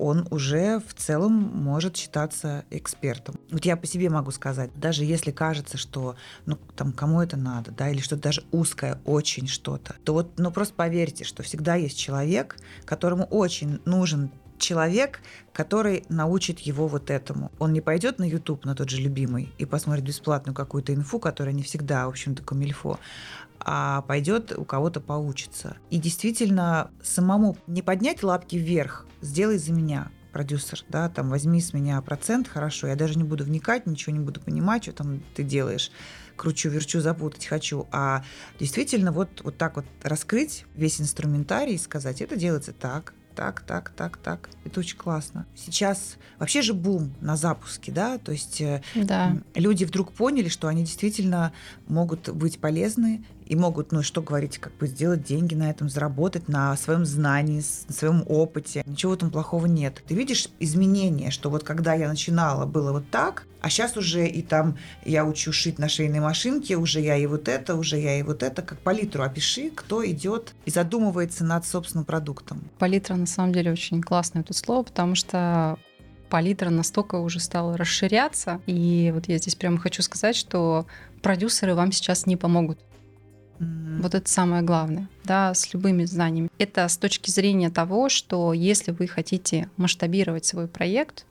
он 0.00 0.26
уже 0.30 0.80
в 0.80 0.94
целом 0.94 1.32
может 1.32 1.96
считаться 1.96 2.64
экспертом. 2.70 3.36
Вот 3.50 3.64
я 3.64 3.76
по 3.76 3.86
себе 3.86 4.08
могу 4.08 4.30
сказать, 4.30 4.70
даже 4.74 5.04
если 5.04 5.30
кажется, 5.30 5.76
что 5.76 6.16
ну 6.46 6.58
там 6.74 6.92
кому 6.92 7.20
это 7.20 7.36
надо, 7.36 7.70
да, 7.70 7.90
или 7.90 8.00
что 8.00 8.16
даже 8.16 8.42
узкое 8.50 9.00
очень 9.04 9.46
что-то, 9.46 9.94
то 10.04 10.14
вот, 10.14 10.38
ну 10.38 10.50
просто 10.50 10.74
поверьте, 10.74 11.24
что 11.24 11.42
всегда 11.42 11.74
есть 11.74 11.98
человек, 11.98 12.56
которому 12.84 13.24
очень 13.24 13.80
нужен 13.84 14.30
человек, 14.60 15.20
который 15.52 16.04
научит 16.08 16.60
его 16.60 16.86
вот 16.86 17.10
этому. 17.10 17.50
Он 17.58 17.72
не 17.72 17.80
пойдет 17.80 18.18
на 18.18 18.24
YouTube, 18.24 18.64
на 18.64 18.74
тот 18.74 18.90
же 18.90 18.98
любимый, 18.98 19.52
и 19.58 19.64
посмотрит 19.64 20.04
бесплатную 20.04 20.54
какую-то 20.54 20.94
инфу, 20.94 21.18
которая 21.18 21.54
не 21.54 21.62
всегда, 21.62 22.06
в 22.06 22.10
общем-то, 22.10 22.42
камильфо, 22.42 22.98
а 23.60 24.02
пойдет 24.02 24.52
у 24.56 24.64
кого-то 24.64 25.00
поучиться. 25.00 25.76
И 25.90 25.98
действительно, 25.98 26.90
самому 27.02 27.56
не 27.66 27.82
поднять 27.82 28.22
лапки 28.22 28.56
вверх, 28.56 29.06
сделай 29.20 29.58
за 29.58 29.72
меня, 29.72 30.10
продюсер, 30.32 30.84
да, 30.88 31.08
там 31.08 31.28
возьми 31.28 31.60
с 31.60 31.72
меня 31.72 32.00
процент, 32.00 32.48
хорошо, 32.48 32.86
я 32.86 32.96
даже 32.96 33.18
не 33.18 33.24
буду 33.24 33.44
вникать, 33.44 33.86
ничего 33.86 34.16
не 34.16 34.24
буду 34.24 34.40
понимать, 34.40 34.84
что 34.84 34.92
там 34.92 35.22
ты 35.34 35.42
делаешь, 35.42 35.90
кручу, 36.36 36.70
верчу, 36.70 37.00
запутать 37.00 37.46
хочу, 37.46 37.86
а 37.90 38.24
действительно 38.58 39.12
вот, 39.12 39.42
вот 39.42 39.58
так 39.58 39.76
вот 39.76 39.84
раскрыть 40.02 40.64
весь 40.74 41.00
инструментарий 41.00 41.74
и 41.74 41.78
сказать, 41.78 42.22
это 42.22 42.36
делается 42.36 42.72
так, 42.72 43.12
так, 43.34 43.60
так, 43.62 43.90
так, 43.96 44.16
так. 44.16 44.50
Это 44.64 44.80
очень 44.80 44.96
классно. 44.98 45.46
Сейчас 45.54 46.16
вообще 46.38 46.62
же 46.62 46.74
бум 46.74 47.14
на 47.20 47.36
запуске, 47.36 47.92
да, 47.92 48.18
то 48.18 48.32
есть 48.32 48.60
э, 48.60 48.82
да. 48.94 49.36
люди 49.54 49.84
вдруг 49.84 50.12
поняли, 50.12 50.48
что 50.48 50.68
они 50.68 50.84
действительно 50.84 51.52
могут 51.86 52.28
быть 52.30 52.60
полезны 52.60 53.24
и 53.50 53.56
могут, 53.56 53.90
ну 53.90 54.04
что 54.04 54.22
говорить, 54.22 54.58
как 54.58 54.72
бы 54.76 54.86
сделать 54.86 55.24
деньги 55.24 55.56
на 55.56 55.68
этом, 55.70 55.88
заработать 55.88 56.46
на 56.46 56.76
своем 56.76 57.04
знании, 57.04 57.60
на 57.88 57.92
своем 57.92 58.22
опыте. 58.28 58.84
Ничего 58.86 59.16
там 59.16 59.32
плохого 59.32 59.66
нет. 59.66 60.00
Ты 60.06 60.14
видишь 60.14 60.46
изменения, 60.60 61.32
что 61.32 61.50
вот 61.50 61.64
когда 61.64 61.94
я 61.94 62.08
начинала, 62.08 62.64
было 62.64 62.92
вот 62.92 63.10
так, 63.10 63.48
а 63.60 63.68
сейчас 63.68 63.96
уже 63.96 64.28
и 64.28 64.40
там 64.42 64.78
я 65.04 65.24
учу 65.24 65.52
шить 65.52 65.80
на 65.80 65.88
швейной 65.88 66.20
машинке, 66.20 66.76
уже 66.76 67.00
я 67.00 67.16
и 67.16 67.26
вот 67.26 67.48
это, 67.48 67.74
уже 67.74 67.98
я 67.98 68.20
и 68.20 68.22
вот 68.22 68.44
это. 68.44 68.62
Как 68.62 68.78
палитру 68.78 69.24
опиши, 69.24 69.70
кто 69.70 70.08
идет 70.08 70.54
и 70.64 70.70
задумывается 70.70 71.42
над 71.42 71.66
собственным 71.66 72.04
продуктом. 72.04 72.62
Палитра 72.78 73.16
на 73.16 73.26
самом 73.26 73.52
деле 73.52 73.72
очень 73.72 74.00
классное 74.00 74.44
тут 74.44 74.56
слово, 74.56 74.84
потому 74.84 75.16
что 75.16 75.76
палитра 76.28 76.70
настолько 76.70 77.16
уже 77.16 77.40
стала 77.40 77.76
расширяться. 77.76 78.60
И 78.66 79.10
вот 79.12 79.26
я 79.26 79.38
здесь 79.38 79.56
прямо 79.56 79.76
хочу 79.78 80.02
сказать, 80.02 80.36
что 80.36 80.86
продюсеры 81.20 81.74
вам 81.74 81.90
сейчас 81.90 82.26
не 82.26 82.36
помогут. 82.36 82.78
Mm-hmm. 83.60 84.02
Вот 84.02 84.14
это 84.14 84.28
самое 84.28 84.62
главное, 84.62 85.08
да, 85.24 85.54
с 85.54 85.72
любыми 85.72 86.04
знаниями. 86.04 86.50
Это 86.58 86.88
с 86.88 86.96
точки 86.96 87.30
зрения 87.30 87.70
того, 87.70 88.08
что 88.08 88.52
если 88.52 88.90
вы 88.90 89.06
хотите 89.06 89.68
масштабировать 89.76 90.46
свой 90.46 90.66
проект, 90.66 91.26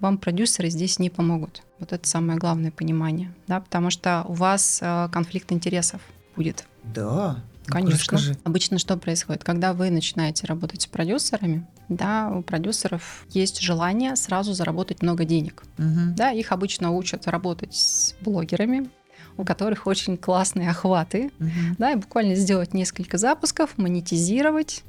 вам 0.00 0.18
продюсеры 0.18 0.70
здесь 0.70 0.98
не 0.98 1.10
помогут. 1.10 1.62
Вот 1.78 1.92
это 1.92 2.08
самое 2.08 2.38
главное 2.38 2.70
понимание, 2.70 3.32
да, 3.46 3.60
потому 3.60 3.90
что 3.90 4.24
у 4.28 4.32
вас 4.32 4.80
э, 4.82 5.08
конфликт 5.12 5.52
интересов 5.52 6.00
будет. 6.36 6.64
Да, 6.82 7.42
Конечно. 7.66 7.98
Расскажи. 7.98 8.36
Обычно 8.44 8.78
что 8.78 8.96
происходит? 8.96 9.42
Когда 9.44 9.72
вы 9.72 9.90
начинаете 9.90 10.46
работать 10.46 10.82
с 10.82 10.86
продюсерами, 10.86 11.66
да, 11.88 12.30
у 12.30 12.42
продюсеров 12.42 13.24
есть 13.30 13.60
желание 13.60 14.16
сразу 14.16 14.52
заработать 14.52 15.02
много 15.02 15.24
денег. 15.24 15.62
Мгм. 15.78 16.14
Да, 16.14 16.30
их 16.30 16.52
обычно 16.52 16.90
учат 16.90 17.26
работать 17.26 17.74
с 17.74 18.14
блогерами, 18.20 18.90
у 19.36 19.44
которых 19.44 19.86
очень 19.86 20.16
классные 20.16 20.70
охваты, 20.70 21.30
Мгм. 21.38 21.76
да, 21.78 21.92
и 21.92 21.96
буквально 21.96 22.34
сделать 22.34 22.72
несколько 22.74 23.18
запусков, 23.18 23.76
монетизировать 23.78 24.82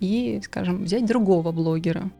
и, 0.00 0.40
скажем, 0.44 0.84
взять 0.84 1.06
другого 1.06 1.52
блогера, 1.52 2.10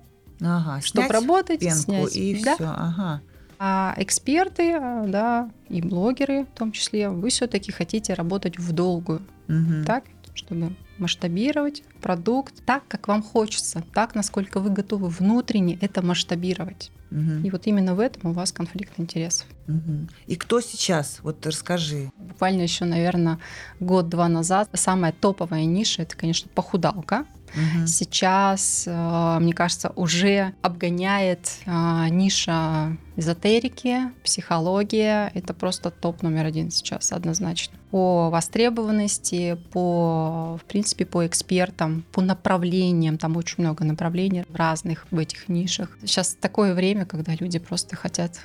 Ага, 0.41 0.81
чтобы 0.81 1.07
снять 1.07 1.11
работать, 1.13 1.61
пенку 1.61 1.83
снять. 1.83 2.17
и 2.17 2.43
да. 2.45 2.55
все. 2.55 2.65
Ага. 2.65 3.21
А 3.61 3.95
эксперты, 3.97 4.79
да, 5.09 5.51
и 5.69 5.83
блогеры 5.83 6.45
в 6.45 6.57
том 6.59 6.71
числе, 6.73 7.11
вы 7.11 7.31
все-таки 7.31 7.73
хотите 7.73 8.15
работать 8.15 8.57
в 8.59 8.73
долгую, 8.73 9.21
Мгм. 9.49 9.85
так, 9.85 10.05
чтобы 10.35 10.73
масштабировать 10.99 11.83
продукт 12.01 12.55
так, 12.65 12.87
как 12.89 13.09
вам 13.09 13.23
хочется, 13.23 13.83
так, 13.95 14.15
насколько 14.15 14.61
вы 14.61 14.71
готовы 14.71 15.09
внутренне 15.09 15.79
это 15.81 16.03
масштабировать. 16.03 16.91
Мгм. 17.11 17.45
И 17.45 17.51
вот 17.51 17.67
именно 17.67 17.95
в 17.95 18.01
этом 18.01 18.31
у 18.31 18.35
вас 18.35 18.53
конфликт 18.53 18.93
интересов. 18.99 19.47
Мгм. 19.67 20.09
И 20.27 20.37
кто 20.37 20.61
сейчас? 20.61 21.21
Вот 21.23 21.47
расскажи. 21.47 22.11
Буквально 22.19 22.63
еще, 22.63 22.85
наверное, 22.85 23.39
год-два 23.81 24.29
назад 24.29 24.69
самая 24.75 25.13
топовая 25.13 25.65
ниша 25.65 26.03
это, 26.03 26.17
конечно, 26.17 26.51
похудалка. 26.55 27.27
Мгм. 27.55 27.87
Сейчас, 27.87 28.85
э, 28.87 29.39
мне 29.41 29.53
кажется, 29.53 29.93
уже 29.97 30.55
обгоняет 30.63 31.51
э, 31.67 32.09
ниша 32.11 32.97
эзотерики, 33.17 34.13
психология. 34.23 35.31
Это 35.35 35.55
просто 35.55 35.91
топ 35.91 36.23
номер 36.23 36.47
один 36.47 36.71
сейчас, 36.71 37.13
однозначно. 37.13 37.79
По 37.91 38.31
востребованности, 38.31 39.59
по, 39.73 40.59
в 40.63 40.65
принципе, 40.67 41.05
по 41.07 41.27
экспертам, 41.27 42.05
по 42.13 42.21
направлениям. 42.21 43.19
Там 43.19 43.37
очень 43.37 43.57
много 43.59 43.85
направлений 43.85 44.45
разных 44.53 45.07
в 45.11 45.19
этих 45.19 45.49
нишах. 45.49 45.97
Сейчас 46.03 46.37
такое 46.41 46.75
время, 46.75 47.07
когда 47.07 47.35
люди 47.35 47.59
просто 47.59 47.97
хотят, 47.97 48.41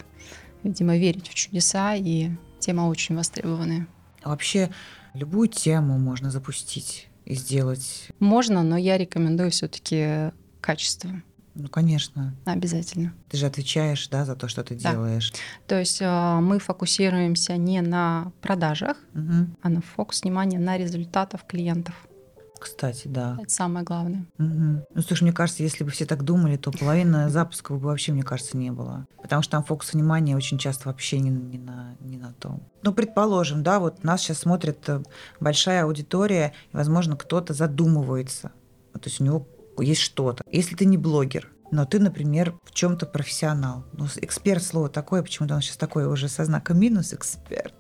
видимо, 0.64 0.98
верить 0.98 1.28
в 1.28 1.34
чудеса, 1.34 1.96
и 1.96 2.32
тема 2.60 2.84
очень 2.88 3.16
востребованная. 3.16 3.88
Вообще 4.24 4.70
любую 5.14 5.50
тему 5.50 6.00
можно 6.00 6.32
запустить 6.32 7.10
и 7.26 7.36
сделать. 7.36 8.10
Можно, 8.20 8.64
но 8.64 8.78
я 8.78 8.98
рекомендую 8.98 9.52
все-таки 9.52 10.32
качество. 10.62 11.10
Ну, 11.56 11.68
конечно. 11.68 12.34
Обязательно. 12.46 13.14
Ты 13.30 13.38
же 13.38 13.46
отвечаешь, 13.46 14.08
да, 14.08 14.26
за 14.26 14.36
то, 14.36 14.48
что 14.48 14.64
ты 14.64 14.76
Да. 14.76 14.92
делаешь. 14.94 15.32
То 15.68 15.78
есть 15.80 16.02
э, 16.02 16.40
мы 16.42 16.58
фокусируемся 16.60 17.58
не 17.58 17.82
на 17.82 18.32
продажах, 18.42 18.98
Мгм. 19.14 19.56
а 19.62 19.70
на 19.70 19.82
фокус 19.82 20.24
внимания 20.24 20.58
на 20.58 20.78
результатах 20.78 21.46
клиентов. 21.46 21.94
Кстати, 22.64 23.10
да. 23.10 23.38
Это 23.42 23.52
самое 23.52 23.84
главное. 23.84 24.26
Мгм. 24.38 24.86
Ну, 24.94 25.02
слушай, 25.02 25.24
мне 25.24 25.34
кажется, 25.34 25.64
если 25.64 25.84
бы 25.84 25.92
все 25.92 26.06
так 26.06 26.24
думали, 26.24 26.56
то 26.56 26.72
половина 26.72 27.30
запусков 27.30 27.82
бы 27.82 27.88
вообще, 27.88 28.14
мне 28.14 28.24
кажется, 28.24 28.56
не 28.56 28.72
было. 28.72 29.06
Потому 29.22 29.42
что 29.42 29.52
там 29.52 29.66
фокус 29.66 29.92
внимания 29.92 30.38
очень 30.38 30.58
часто 30.58 30.88
вообще 30.88 31.20
не, 31.20 31.30
не 31.30 31.58
на, 31.58 31.98
не 32.00 32.16
на 32.16 32.32
том. 32.32 32.64
Ну, 32.82 32.94
предположим, 32.94 33.64
да, 33.64 33.80
вот 33.80 34.06
нас 34.06 34.22
сейчас 34.22 34.40
смотрит 34.40 34.88
э, 34.88 35.04
большая 35.42 35.84
аудитория, 35.84 36.54
и, 36.72 36.78
возможно, 36.78 37.18
кто-то 37.18 37.54
задумывается. 37.54 38.54
То 38.94 39.10
есть 39.10 39.20
у 39.20 39.26
него 39.26 39.46
есть 39.78 40.00
что-то. 40.00 40.42
Если 40.50 40.76
ты 40.76 40.86
не 40.86 40.98
блогер, 40.98 41.52
но 41.70 41.86
ты, 41.86 42.00
например, 42.00 42.56
в 42.64 42.72
чем-то 42.72 43.08
профессионал. 43.08 43.84
Ну, 43.92 44.08
эксперт 44.22 44.64
слово 44.64 44.88
такое, 44.88 45.22
почему-то 45.22 45.56
он 45.56 45.62
сейчас 45.62 45.76
такое 45.76 46.08
уже 46.08 46.30
со 46.30 46.46
знаком 46.46 46.80
минус 46.80 47.14
эксперт. 47.14 47.74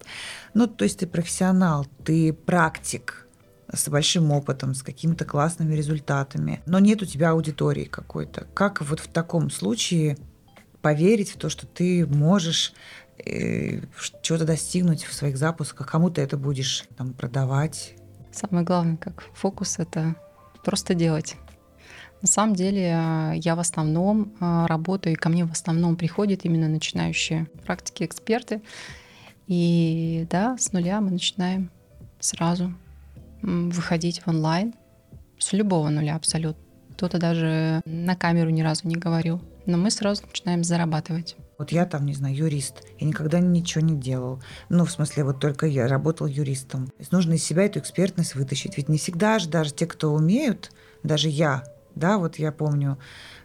Ну, 0.53 0.67
то 0.67 0.83
есть 0.83 0.99
ты 0.99 1.07
профессионал, 1.07 1.87
ты 2.03 2.33
практик, 2.33 3.22
с 3.75 3.89
большим 3.89 4.31
опытом, 4.31 4.73
с 4.73 4.83
какими-то 4.83 5.25
классными 5.25 5.73
результатами, 5.73 6.61
но 6.65 6.79
нет 6.79 7.01
у 7.01 7.05
тебя 7.05 7.31
аудитории 7.31 7.85
какой-то. 7.85 8.47
Как 8.53 8.81
вот 8.81 8.99
в 8.99 9.07
таком 9.07 9.49
случае 9.49 10.17
поверить 10.81 11.31
в 11.31 11.37
то, 11.37 11.49
что 11.49 11.65
ты 11.65 12.05
можешь 12.05 12.73
э, 13.17 13.81
чего-то 14.21 14.45
достигнуть 14.45 15.03
в 15.03 15.13
своих 15.13 15.37
запусках, 15.37 15.89
кому 15.89 16.09
ты 16.09 16.21
это 16.21 16.37
будешь 16.37 16.85
там 16.97 17.13
продавать? 17.13 17.95
Самое 18.31 18.65
главное, 18.65 18.97
как 18.97 19.23
фокус, 19.33 19.79
это 19.79 20.15
просто 20.63 20.93
делать. 20.93 21.35
На 22.21 22.27
самом 22.27 22.55
деле 22.55 22.93
э, 22.95 23.33
я 23.37 23.55
в 23.55 23.59
основном 23.59 24.33
э, 24.39 24.65
работаю, 24.67 25.13
и 25.13 25.17
ко 25.17 25.29
мне 25.29 25.45
в 25.45 25.51
основном 25.51 25.95
приходят 25.95 26.45
именно 26.45 26.67
начинающие 26.67 27.47
практики, 27.65 28.03
эксперты. 28.03 28.61
И 29.47 30.25
да, 30.29 30.57
с 30.57 30.71
нуля 30.71 31.01
мы 31.01 31.11
начинаем 31.11 31.69
сразу 32.19 32.73
выходить 33.43 34.21
в 34.21 34.27
онлайн 34.27 34.73
с 35.37 35.53
любого 35.53 35.89
нуля 35.89 36.15
абсолютно. 36.15 36.63
Кто-то 36.93 37.17
даже 37.17 37.81
на 37.85 38.15
камеру 38.15 38.49
ни 38.49 38.61
разу 38.61 38.87
не 38.87 38.95
говорил. 38.95 39.41
Но 39.65 39.77
мы 39.77 39.91
сразу 39.91 40.23
начинаем 40.25 40.63
зарабатывать. 40.63 41.35
Вот 41.57 41.71
я 41.71 41.85
там, 41.85 42.05
не 42.05 42.13
знаю, 42.13 42.35
юрист. 42.35 42.83
Я 42.99 43.07
никогда 43.07 43.39
ничего 43.39 43.85
не 43.85 43.95
делал. 43.95 44.41
Ну, 44.69 44.85
в 44.85 44.91
смысле, 44.91 45.23
вот 45.23 45.39
только 45.39 45.65
я 45.65 45.87
работал 45.87 46.27
юристом. 46.27 46.87
То 46.87 46.93
есть 46.99 47.11
нужно 47.11 47.33
из 47.33 47.43
себя 47.43 47.63
эту 47.63 47.79
экспертность 47.79 48.35
вытащить. 48.35 48.77
Ведь 48.77 48.89
не 48.89 48.97
всегда 48.97 49.39
же 49.39 49.49
даже 49.49 49.73
те, 49.73 49.85
кто 49.85 50.13
умеют, 50.13 50.71
даже 51.03 51.29
я, 51.29 51.63
да, 51.95 52.17
вот 52.17 52.37
я 52.37 52.51
помню, 52.51 52.97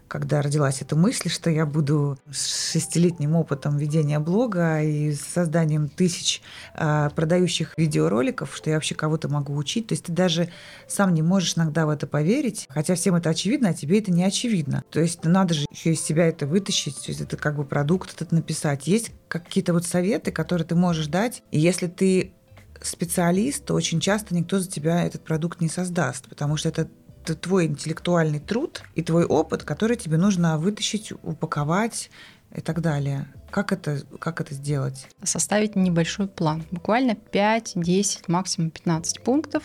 когда 0.08 0.42
родилась 0.42 0.82
эта 0.82 0.96
мысль, 0.96 1.28
что 1.28 1.50
я 1.50 1.66
буду 1.66 2.18
с 2.30 2.72
шестилетним 2.72 3.36
опытом 3.36 3.76
ведения 3.76 4.18
блога 4.18 4.82
и 4.82 5.12
созданием 5.14 5.88
тысяч 5.88 6.42
а, 6.74 7.10
продающих 7.10 7.74
видеороликов, 7.76 8.56
что 8.56 8.70
я 8.70 8.76
вообще 8.76 8.94
кого-то 8.94 9.28
могу 9.28 9.54
учить. 9.54 9.88
То 9.88 9.92
есть 9.92 10.06
ты 10.06 10.12
даже 10.12 10.48
сам 10.88 11.14
не 11.14 11.22
можешь 11.22 11.56
иногда 11.56 11.86
в 11.86 11.90
это 11.90 12.06
поверить, 12.06 12.66
хотя 12.68 12.94
всем 12.94 13.14
это 13.14 13.30
очевидно, 13.30 13.68
а 13.68 13.74
тебе 13.74 13.98
это 14.00 14.10
не 14.10 14.24
очевидно. 14.24 14.82
То 14.90 15.00
есть 15.00 15.24
надо 15.24 15.54
же 15.54 15.66
еще 15.70 15.92
из 15.92 16.00
себя 16.00 16.26
это 16.26 16.46
вытащить, 16.46 16.96
то 16.96 17.08
есть 17.08 17.20
это 17.20 17.36
как 17.36 17.56
бы 17.56 17.64
продукт 17.64 18.14
этот 18.14 18.32
написать. 18.32 18.86
Есть 18.86 19.12
какие-то 19.28 19.72
вот 19.72 19.84
советы, 19.84 20.32
которые 20.32 20.66
ты 20.66 20.74
можешь 20.74 21.06
дать, 21.06 21.42
и 21.50 21.60
если 21.60 21.86
ты 21.86 22.32
специалист, 22.80 23.64
то 23.64 23.74
очень 23.74 24.00
часто 24.00 24.34
никто 24.34 24.58
за 24.58 24.70
тебя 24.70 25.04
этот 25.04 25.24
продукт 25.24 25.60
не 25.60 25.68
создаст, 25.68 26.28
потому 26.28 26.56
что 26.56 26.68
это 26.68 26.88
твой 27.24 27.66
интеллектуальный 27.66 28.40
труд 28.40 28.82
и 28.94 29.02
твой 29.02 29.24
опыт, 29.24 29.62
который 29.62 29.96
тебе 29.96 30.16
нужно 30.16 30.58
вытащить, 30.58 31.12
упаковать 31.22 32.10
и 32.54 32.60
так 32.60 32.80
далее. 32.80 33.26
Как 33.50 33.72
это, 33.72 34.02
как 34.18 34.42
это 34.42 34.54
сделать? 34.54 35.06
Составить 35.22 35.74
небольшой 35.74 36.28
план. 36.28 36.64
Буквально 36.70 37.14
5, 37.14 37.72
10, 37.76 38.28
максимум 38.28 38.70
15 38.70 39.22
пунктов 39.22 39.62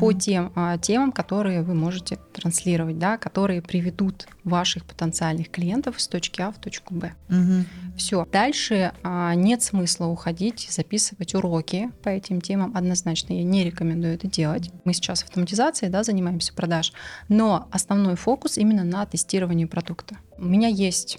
по 0.00 0.10
Мгм. 0.10 0.18
тем 0.18 0.52
а, 0.54 0.78
темам, 0.78 1.12
которые 1.12 1.62
вы 1.62 1.74
можете 1.74 2.18
транслировать, 2.32 2.98
да, 2.98 3.18
которые 3.18 3.60
приведут 3.60 4.26
ваших 4.44 4.86
потенциальных 4.86 5.50
клиентов 5.50 6.00
с 6.00 6.08
точки 6.08 6.40
А 6.40 6.50
в 6.50 6.58
точку 6.58 6.94
Б. 6.94 7.12
Мгм. 7.28 7.66
Все. 7.96 8.26
Дальше 8.32 8.92
а, 9.02 9.34
нет 9.34 9.62
смысла 9.62 10.06
уходить 10.06 10.66
и 10.68 10.72
записывать 10.72 11.34
уроки 11.34 11.90
по 12.02 12.08
этим 12.08 12.40
темам. 12.40 12.72
Однозначно 12.74 13.34
я 13.34 13.44
не 13.44 13.64
рекомендую 13.64 14.14
это 14.14 14.28
делать. 14.28 14.70
Мы 14.84 14.94
сейчас 14.94 15.22
автоматизацией 15.22 15.92
да, 15.92 16.02
занимаемся 16.04 16.54
продаж, 16.54 16.92
но 17.28 17.68
основной 17.70 18.16
фокус 18.16 18.56
именно 18.56 18.84
на 18.84 19.04
тестировании 19.04 19.66
продукта. 19.66 20.16
У 20.38 20.44
меня 20.44 20.68
есть 20.68 21.18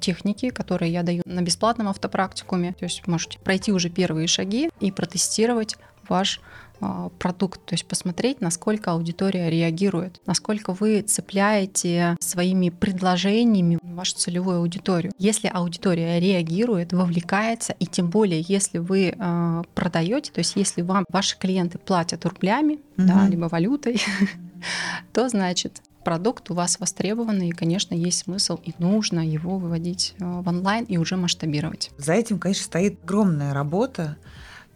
техники, 0.00 0.50
которые 0.50 0.92
я 0.92 1.02
даю 1.02 1.22
на 1.24 1.42
бесплатном 1.42 1.88
автопрактикуме. 1.88 2.72
То 2.72 2.84
есть 2.84 3.06
можете 3.06 3.38
пройти 3.38 3.72
уже 3.72 3.88
первые 3.90 4.26
шаги 4.26 4.70
и 4.80 4.90
протестировать 4.90 5.76
ваш 6.08 6.40
а, 6.80 7.08
продукт, 7.18 7.64
то 7.64 7.74
есть 7.74 7.86
посмотреть, 7.86 8.40
насколько 8.40 8.92
аудитория 8.92 9.48
реагирует, 9.48 10.20
насколько 10.26 10.72
вы 10.72 11.02
цепляете 11.02 12.16
своими 12.20 12.68
предложениями 12.68 13.78
вашу 13.82 14.16
целевую 14.16 14.58
аудиторию. 14.58 15.12
Если 15.18 15.48
аудитория 15.48 16.18
реагирует, 16.20 16.92
вовлекается, 16.92 17.74
и 17.78 17.86
тем 17.86 18.10
более, 18.10 18.40
если 18.46 18.78
вы 18.78 19.14
э, 19.16 19.62
продаете, 19.74 20.32
то 20.32 20.40
есть 20.40 20.56
если 20.56 20.82
вам 20.82 21.04
ваши 21.08 21.38
клиенты 21.38 21.78
платят 21.78 22.24
рублями, 22.26 22.80
да, 22.96 23.14
Мгм. 23.14 23.30
либо 23.30 23.44
валютой, 23.46 24.02
то 25.12 25.28
значит 25.28 25.80
продукт 26.04 26.50
у 26.50 26.54
вас 26.54 26.78
востребованный, 26.78 27.48
и, 27.48 27.52
конечно, 27.52 27.94
есть 27.94 28.18
смысл 28.24 28.58
и 28.62 28.74
нужно 28.78 29.26
его 29.26 29.58
выводить 29.58 30.14
э, 30.20 30.24
в 30.24 30.48
онлайн 30.48 30.84
и 30.84 30.98
уже 30.98 31.16
масштабировать. 31.16 31.90
За 31.96 32.12
этим, 32.12 32.38
конечно, 32.38 32.64
стоит 32.64 33.02
огромная 33.02 33.54
работа. 33.54 34.16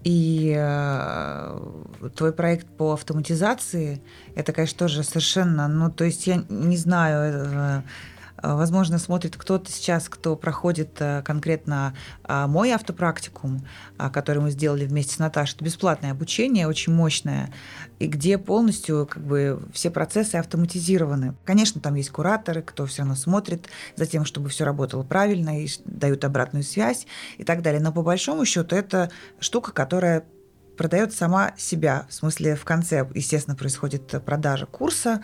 И 0.05 0.55
э, 0.57 1.61
твой 2.15 2.33
проект 2.33 2.69
по 2.69 2.93
автоматизации, 2.93 4.01
это, 4.37 4.53
конечно, 4.53 4.79
тоже 4.79 5.03
совершенно, 5.03 5.67
ну, 5.67 5.91
то 5.91 6.05
есть 6.05 6.27
я 6.29 6.45
не 6.49 6.77
знаю, 6.77 7.33
э, 7.35 7.83
возможно, 8.43 8.99
смотрит 8.99 9.37
кто-то 9.37 9.71
сейчас, 9.71 10.09
кто 10.09 10.37
проходит 10.37 10.91
э, 11.01 11.23
конкретно 11.23 11.95
э, 12.25 12.47
мой 12.47 12.71
автопрактикум, 12.71 13.67
а, 13.97 14.11
который 14.11 14.43
мы 14.43 14.51
сделали 14.51 14.87
вместе 14.87 15.15
с 15.15 15.19
Наташей. 15.19 15.57
Это 15.57 15.65
бесплатное 15.65 16.13
обучение, 16.13 16.69
очень 16.69 16.93
мощное, 16.93 17.53
и 17.99 18.07
где 18.07 18.39
полностью 18.39 19.07
как 19.07 19.23
бы 19.23 19.63
все 19.73 19.91
процессы 19.91 20.37
автоматизированы. 20.37 21.35
Конечно, 21.45 21.81
там 21.81 21.95
есть 21.95 22.11
кураторы, 22.11 22.63
кто 22.63 22.87
все 22.87 23.03
равно 23.03 23.17
смотрит 23.17 23.69
за 23.97 24.07
тем, 24.07 24.25
чтобы 24.25 24.49
все 24.49 24.65
работало 24.65 25.03
правильно 25.03 25.63
и 25.63 25.69
дают 25.85 26.25
обратную 26.25 26.63
связь 26.63 27.07
и 27.39 27.45
так 27.45 27.63
далее. 27.63 27.81
Но 27.81 27.93
по 27.93 28.03
большому 28.03 28.45
счету 28.45 28.77
это 28.77 29.11
штука, 29.41 29.73
которая 29.73 30.25
продает 30.79 31.13
сама 31.13 31.53
себя. 31.59 32.07
В 32.09 32.15
смысле, 32.15 32.55
в 32.57 32.65
конце, 32.65 33.07
естественно, 33.15 33.57
происходит 33.57 34.15
продажа 34.25 34.65
курса. 34.65 35.21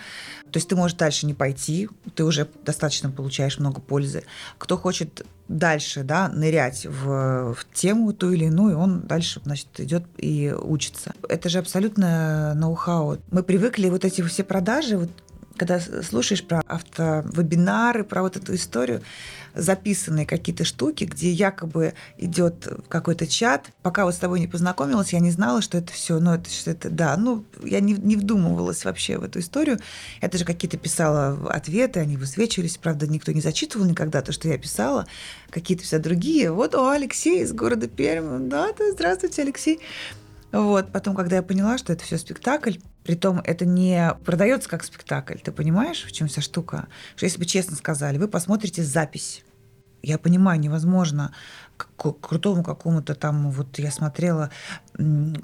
То 0.50 0.58
есть 0.58 0.68
ты 0.68 0.76
можешь 0.76 0.96
дальше 0.99 1.25
не 1.25 1.32
пойти, 1.32 1.88
ты 2.14 2.25
уже 2.25 2.46
достаточно 2.64 3.11
получаешь 3.11 3.58
много 3.58 3.80
пользы. 3.80 4.25
Кто 4.58 4.76
хочет 4.76 5.25
дальше 5.49 6.02
да, 6.02 6.28
нырять 6.28 6.87
в, 6.87 7.54
в 7.54 7.66
тему 7.73 8.12
ту 8.12 8.32
или 8.32 8.46
иную, 8.46 8.78
он 8.78 9.02
дальше 9.02 9.40
значит, 9.44 9.68
идет 9.78 10.04
и 10.16 10.52
учится. 10.52 11.14
Это 11.28 11.49
же 11.49 11.58
абсолютно 11.58 12.54
ноу-хау. 12.54 13.18
Мы 13.30 13.42
привыкли 13.42 13.88
вот 13.88 14.04
эти 14.04 14.23
все 14.23 14.42
продажи, 14.42 14.96
вот 14.96 15.11
когда 15.56 15.80
слушаешь 15.80 16.44
про 16.44 16.62
автовебинары, 16.66 18.04
про 18.04 18.23
вот 18.23 18.37
эту 18.37 18.54
историю, 18.54 19.02
записанные 19.54 20.26
какие-то 20.26 20.64
штуки, 20.64 21.04
где 21.04 21.30
якобы 21.30 21.94
идет 22.18 22.68
какой-то 22.88 23.26
чат. 23.26 23.70
Пока 23.82 24.04
вот 24.04 24.14
с 24.14 24.18
тобой 24.18 24.40
не 24.40 24.49
познакомилась, 24.49 25.12
я 25.12 25.20
не 25.20 25.30
знала, 25.30 25.62
что 25.62 25.78
это 25.78 25.92
все, 25.92 26.18
ну 26.18 26.34
это, 26.34 26.50
что 26.50 26.73
это, 26.73 26.90
да, 26.90 27.16
ну 27.16 27.44
я 27.62 27.80
не, 27.80 27.92
не 27.92 28.16
вдумывалась 28.16 28.84
вообще 28.84 29.18
в 29.18 29.25
эту 29.25 29.38
историю. 29.38 29.78
Это 30.20 30.38
же 30.38 30.44
какие-то 30.44 30.76
писала 30.76 31.38
ответы, 31.50 32.00
они 32.00 32.16
высвечивались, 32.16 32.76
правда, 32.76 33.06
никто 33.06 33.32
не 33.32 33.40
зачитывал 33.40 33.87
никогда 33.87 34.23
то, 34.23 34.32
что 34.32 34.49
я 34.49 34.58
писала, 34.58 35.06
какие-то 35.50 35.84
все 35.84 35.99
другие. 35.99 36.50
Вот, 36.50 36.75
о, 36.75 36.90
Алексей 36.90 37.42
из 37.42 37.52
города 37.52 37.87
Пермь, 37.87 38.49
да, 38.49 38.73
да, 38.76 38.92
здравствуйте, 38.92 39.42
Алексей. 39.42 39.80
Вот. 40.54 40.92
Потом, 40.92 41.16
когда 41.16 41.37
я 41.37 41.42
поняла, 41.42 41.78
что 41.78 41.92
это 41.92 42.04
все 42.04 42.16
спектакль, 42.16 42.75
Притом 43.04 43.40
это 43.44 43.66
не 43.66 44.14
продается 44.25 44.68
как 44.68 44.82
спектакль. 44.82 45.38
Ты 45.38 45.52
понимаешь, 45.52 46.04
в 46.04 46.12
чем 46.12 46.26
вся 46.26 46.40
штука? 46.40 46.88
Что 47.16 47.26
если 47.26 47.38
бы 47.38 47.44
честно 47.44 47.76
сказали, 47.76 48.18
вы 48.18 48.28
посмотрите 48.28 48.82
запись. 48.82 49.44
Я 50.02 50.18
понимаю, 50.18 50.61
невозможно 50.61 51.32
к 51.76 52.12
крутому 52.12 52.62
какому-то 52.62 53.14
там, 53.14 53.50
вот 53.50 53.78
я 53.78 53.90
смотрела, 53.90 54.50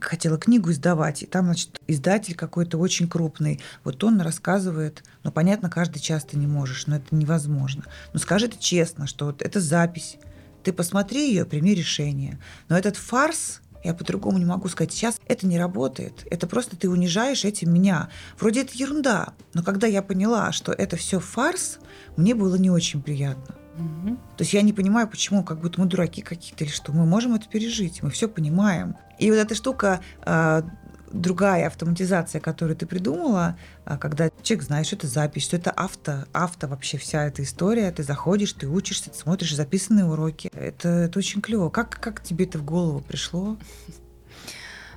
хотела 0.01 0.39
книгу 0.39 0.71
издавать, 0.71 1.23
и 1.23 1.27
там, 1.27 1.47
значит, 1.47 1.81
издатель 1.87 2.35
какой-то 2.35 2.79
очень 2.79 3.09
крупный, 3.09 3.61
вот 3.85 4.05
он 4.05 4.21
рассказывает, 4.21 5.03
ну, 5.23 5.33
понятно, 5.33 5.71
каждый 5.71 5.99
час 5.99 6.25
ты 6.25 6.37
не 6.37 6.47
можешь, 6.47 6.87
но 6.87 6.97
это 6.97 7.15
невозможно. 7.15 7.85
Но 8.13 8.21
скажи 8.21 8.49
ты 8.49 8.59
честно, 8.59 9.07
что 9.07 9.27
вот 9.27 9.43
это 9.43 9.61
запись, 9.61 10.19
ты 10.63 10.73
посмотри 10.73 11.29
ее, 11.31 11.47
прими 11.47 11.75
решение. 11.75 12.39
Но 12.69 12.77
этот 12.77 12.97
фарс, 12.97 13.61
я 13.83 13.95
по-другому 13.95 14.39
не 14.39 14.45
могу 14.45 14.69
сказать. 14.69 14.93
Сейчас 14.93 15.19
это 15.27 15.47
не 15.47 15.59
работает. 15.59 16.27
Это 16.31 16.47
просто 16.47 16.77
ты 16.77 16.89
унижаешь 16.89 17.45
этим 17.45 17.73
меня. 17.73 18.11
Вроде 18.39 18.63
это 18.63 18.73
ерунда. 18.75 19.33
Но 19.55 19.63
когда 19.63 19.87
я 19.87 20.03
поняла, 20.03 20.53
что 20.53 20.73
это 20.73 20.97
все 20.97 21.21
фарс, 21.21 21.79
мне 22.17 22.35
было 22.35 22.57
не 22.57 22.71
очень 22.71 23.03
приятно. 23.03 23.55
Угу. 23.79 24.17
То 24.37 24.43
есть 24.43 24.53
я 24.53 24.63
не 24.63 24.73
понимаю, 24.73 25.09
почему, 25.09 25.43
как 25.43 25.61
будто 25.61 25.81
мы 25.81 25.87
дураки 25.87 26.23
какие-то 26.23 26.65
или 26.65 26.71
что. 26.71 26.93
Мы 26.93 27.07
можем 27.07 27.35
это 27.35 27.49
пережить, 27.49 28.03
мы 28.03 28.11
все 28.11 28.29
понимаем. 28.29 28.97
И 29.19 29.31
вот 29.31 29.37
эта 29.37 29.55
штука 29.55 30.01
а, 30.23 30.65
другая 31.13 31.67
автоматизация, 31.67 32.41
которую 32.41 32.77
ты 32.77 32.87
придумала, 32.87 33.57
а, 33.85 33.99
когда 33.99 34.31
человек 34.43 34.65
знает, 34.65 34.87
что 34.87 34.97
это 34.97 35.07
запись, 35.07 35.45
что 35.45 35.57
это 35.57 35.71
авто, 35.71 36.25
авто 36.33 36.69
вообще 36.69 36.99
вся 36.99 37.25
эта 37.25 37.43
история, 37.43 37.91
ты 37.91 38.03
заходишь, 38.03 38.53
ты 38.53 38.69
учишься, 38.69 39.11
ты 39.11 39.17
смотришь 39.17 39.55
записанные 39.55 40.05
уроки. 40.05 40.51
Это, 40.55 40.89
это 40.89 41.19
очень 41.19 41.41
клево. 41.41 41.69
Как, 41.71 42.01
как 42.01 42.23
тебе 42.23 42.45
это 42.45 42.59
в 42.59 42.65
голову 42.65 43.01
пришло? 43.01 43.57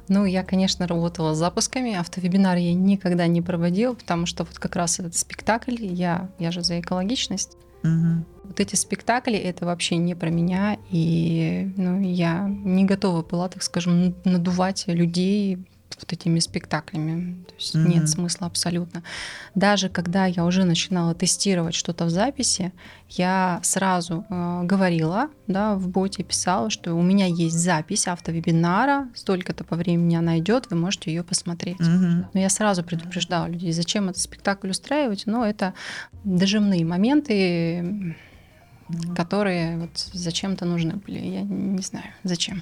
Ну, 0.10 0.26
я, 0.26 0.44
конечно, 0.44 0.86
работала 0.86 1.34
с 1.34 1.38
запусками. 1.38 1.96
Автовебинар 1.96 2.58
я 2.58 2.74
никогда 2.74 3.26
не 3.28 3.42
проводила, 3.42 3.94
потому 3.94 4.26
что 4.26 4.44
вот 4.44 4.60
как 4.60 4.76
раз 4.76 5.00
этот 5.00 5.16
спектакль, 5.16 5.78
я, 5.80 6.30
я 6.40 6.52
же 6.52 6.62
за 6.62 6.80
экологичность. 6.80 7.58
Угу. 7.84 8.26
Вот 8.46 8.60
эти 8.60 8.76
спектакли 8.76 9.38
это 9.38 9.66
вообще 9.66 9.98
не 9.98 10.16
про 10.16 10.30
меня, 10.30 10.78
и 10.90 11.72
ну, 11.76 12.00
я 12.02 12.48
не 12.48 12.86
готова 12.86 13.24
была, 13.24 13.50
так 13.50 13.64
скажем, 13.64 14.16
надувать 14.24 14.86
людей 14.88 15.66
вот 16.00 16.12
этими 16.14 16.40
спектаклями. 16.40 17.44
То 17.48 17.54
есть 17.56 17.76
mm-hmm. 17.76 17.88
нет 17.88 18.10
смысла 18.10 18.48
абсолютно. 18.48 19.04
Даже 19.56 19.90
когда 19.90 20.26
я 20.26 20.46
уже 20.46 20.64
начинала 20.64 21.14
тестировать 21.14 21.76
что-то 21.76 22.06
в 22.06 22.10
записи, 22.10 22.72
я 23.10 23.60
сразу 23.64 24.26
э, 24.30 24.62
говорила, 24.64 25.30
да, 25.48 25.76
в 25.76 25.88
боте 25.88 26.24
писала, 26.24 26.70
что 26.70 26.94
у 26.94 27.02
меня 27.02 27.26
есть 27.26 27.58
запись 27.58 28.08
автовебинара, 28.08 29.08
столько-то 29.16 29.64
по 29.64 29.76
времени 29.76 30.16
она 30.16 30.40
идет, 30.40 30.70
вы 30.70 30.78
можете 30.78 31.12
ее 31.12 31.24
посмотреть. 31.24 31.80
Mm-hmm. 31.80 32.26
Но 32.34 32.40
я 32.40 32.50
сразу 32.50 32.84
предупреждала 32.84 33.48
людей, 33.48 33.72
зачем 33.72 34.10
этот 34.10 34.22
спектакль 34.22 34.70
устраивать. 34.70 35.24
Но 35.26 35.46
это 35.46 35.74
дожимные 36.24 36.86
моменты 36.86 38.16
которые 39.16 39.78
вот 39.78 39.98
зачем-то 40.14 40.66
нужны 40.66 40.96
были. 40.96 41.20
Я 41.20 41.42
не 41.42 41.82
знаю, 41.82 42.06
зачем. 42.24 42.62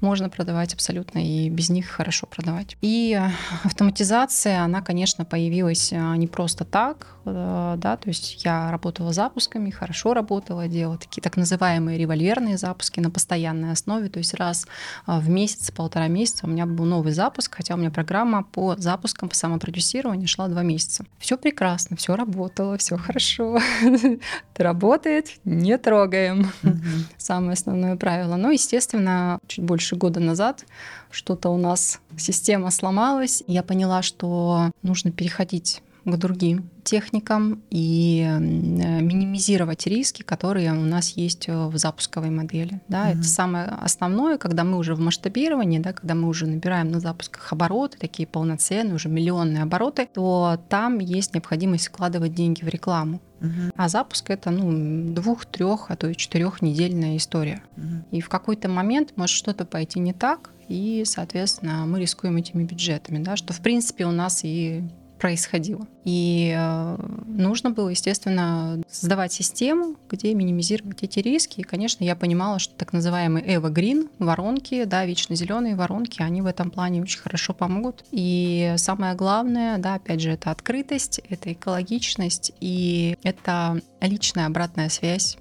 Можно 0.00 0.28
продавать 0.28 0.74
абсолютно 0.74 1.18
и 1.18 1.48
без 1.48 1.70
них 1.70 1.88
хорошо 1.88 2.26
продавать. 2.26 2.76
И 2.80 3.20
автоматизация, 3.64 4.62
она, 4.62 4.80
конечно, 4.82 5.24
появилась 5.24 5.92
а, 5.92 6.16
не 6.16 6.26
просто 6.26 6.64
так, 6.64 7.16
э, 7.24 7.74
да, 7.78 7.96
то 7.96 8.08
есть 8.08 8.44
я 8.44 8.70
работала 8.70 9.12
запусками, 9.12 9.70
хорошо 9.70 10.14
работала, 10.14 10.68
делала 10.68 10.98
такие 10.98 11.22
так 11.22 11.36
называемые 11.36 11.98
револьверные 11.98 12.56
запуски 12.56 13.00
на 13.00 13.10
постоянной 13.10 13.72
основе, 13.72 14.08
то 14.08 14.18
есть 14.18 14.34
раз 14.34 14.66
в 15.06 15.28
месяц, 15.28 15.70
полтора 15.70 16.08
месяца 16.08 16.46
у 16.46 16.50
меня 16.50 16.66
был 16.66 16.84
новый 16.84 17.12
запуск, 17.12 17.54
хотя 17.56 17.74
у 17.74 17.76
меня 17.76 17.90
программа 17.90 18.42
по 18.44 18.76
запускам, 18.76 19.28
по 19.28 19.34
самопродюсированию 19.34 20.28
шла 20.28 20.48
два 20.48 20.62
месяца. 20.62 21.04
Все 21.18 21.36
прекрасно, 21.36 21.96
все 21.96 22.16
работало, 22.16 22.78
все 22.78 22.96
хорошо 22.96 23.58
работает, 24.60 25.38
не 25.44 25.76
трогаем. 25.78 26.52
Угу. 26.62 26.78
Самое 27.18 27.52
основное 27.52 27.96
правило. 27.96 28.36
Но, 28.36 28.50
естественно, 28.50 29.38
чуть 29.46 29.64
больше 29.64 29.96
года 29.96 30.20
назад 30.20 30.64
что-то 31.10 31.48
у 31.50 31.56
нас 31.56 32.00
система 32.16 32.70
сломалась. 32.70 33.42
Я 33.46 33.62
поняла, 33.62 34.02
что 34.02 34.70
нужно 34.82 35.10
переходить 35.10 35.82
к 36.04 36.16
другим 36.16 36.70
техникам 36.82 37.62
и 37.70 38.26
минимизировать 38.40 39.86
риски, 39.86 40.22
которые 40.22 40.72
у 40.72 40.84
нас 40.84 41.10
есть 41.10 41.48
э, 41.48 41.66
в 41.66 41.76
запусковой 41.76 42.30
модели. 42.30 42.80
Да, 42.88 43.10
mm-hmm. 43.10 43.18
Это 43.18 43.22
самое 43.24 43.64
основное, 43.66 44.38
когда 44.38 44.64
мы 44.64 44.78
уже 44.78 44.94
в 44.94 45.00
масштабировании, 45.00 45.78
да, 45.78 45.92
когда 45.92 46.14
мы 46.14 46.28
уже 46.28 46.46
набираем 46.46 46.90
на 46.90 47.00
запусках 47.00 47.52
обороты, 47.52 47.98
такие 47.98 48.26
полноценные, 48.26 48.94
уже 48.94 49.08
миллионные 49.08 49.62
обороты, 49.62 50.08
то 50.12 50.60
там 50.68 50.98
есть 50.98 51.34
необходимость 51.34 51.88
вкладывать 51.88 52.34
деньги 52.34 52.64
в 52.64 52.68
рекламу. 52.68 53.20
Uh-huh. 53.40 53.72
А 53.76 53.88
запуск 53.88 54.28
это 54.30 54.50
ну, 54.50 55.14
двух, 55.14 55.46
трех, 55.46 55.90
а 55.90 55.96
то 55.96 56.08
и 56.08 56.16
четырех 56.16 56.60
недельная 56.60 57.16
история. 57.16 57.62
Uh-huh. 57.76 58.02
И 58.10 58.20
в 58.20 58.28
какой-то 58.28 58.68
момент 58.68 59.12
может 59.16 59.34
что-то 59.34 59.64
пойти 59.64 59.98
не 59.98 60.12
так, 60.12 60.50
и, 60.68 61.02
соответственно, 61.04 61.84
мы 61.86 62.00
рискуем 62.00 62.36
этими 62.36 62.64
бюджетами, 62.64 63.22
да, 63.22 63.36
что 63.36 63.52
в 63.52 63.60
принципе 63.60 64.06
у 64.06 64.12
нас 64.12 64.44
и 64.44 64.84
происходило. 65.20 65.86
И 66.04 66.54
э, 66.56 66.96
нужно 67.26 67.70
было, 67.70 67.90
естественно, 67.90 68.82
создавать 68.88 69.32
систему, 69.32 69.96
где 70.08 70.34
минимизировать 70.34 71.02
эти 71.02 71.18
риски. 71.20 71.60
И, 71.60 71.62
конечно, 71.62 72.02
я 72.02 72.16
понимала, 72.16 72.58
что 72.58 72.74
так 72.74 72.92
называемые 72.92 73.44
evergreen 73.44 74.08
воронки, 74.18 74.84
да, 74.84 75.04
вечно 75.04 75.36
зеленые 75.36 75.76
воронки, 75.76 76.22
они 76.22 76.40
в 76.40 76.46
этом 76.46 76.70
плане 76.70 77.02
очень 77.02 77.20
хорошо 77.20 77.52
помогут. 77.52 78.04
И 78.10 78.74
самое 78.78 79.14
главное, 79.14 79.78
да, 79.78 79.94
опять 79.94 80.20
же, 80.20 80.30
это 80.30 80.50
открытость, 80.50 81.20
это 81.28 81.52
экологичность 81.52 82.52
и 82.60 83.16
это 83.22 83.80
личная 84.00 84.46
обратная 84.46 84.88
связь 84.88 85.36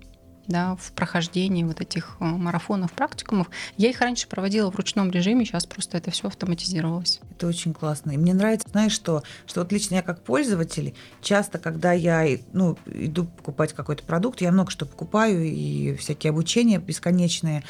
да, 0.50 0.76
в 0.76 0.92
прохождении 0.94 1.64
вот 1.64 1.80
этих 1.80 2.18
э, 2.20 2.26
марафонов, 2.26 2.92
практикумов. 2.92 3.50
Я 3.78 3.92
их 3.92 4.02
раньше 4.02 4.28
проводила 4.28 4.72
в 4.72 4.76
ручном 4.76 5.12
режиме, 5.12 5.46
сейчас 5.46 5.68
просто 5.68 5.98
это 5.98 6.10
все 6.10 6.28
автоматизировалось. 6.28 7.22
Это 7.32 7.48
очень 7.48 7.74
классно. 7.74 8.12
И 8.12 8.18
мне 8.18 8.34
нравится, 8.34 8.68
знаешь, 8.70 8.92
что, 8.92 9.24
что 9.46 9.62
вот 9.62 9.72
лично 9.72 9.96
я 9.96 10.02
как 10.02 10.24
пользователь, 10.24 10.96
часто, 11.22 11.60
когда 11.60 11.94
я 11.94 12.26
ну, 12.52 12.78
иду 12.88 13.26
покупать 13.26 13.74
какой-то 13.74 14.04
продукт, 14.04 14.42
я 14.42 14.52
много 14.52 14.72
что 14.72 14.88
покупаю, 14.88 15.46
и 15.46 15.96
всякие 15.96 16.32
обучения 16.32 16.80
бесконечные, 16.80 17.64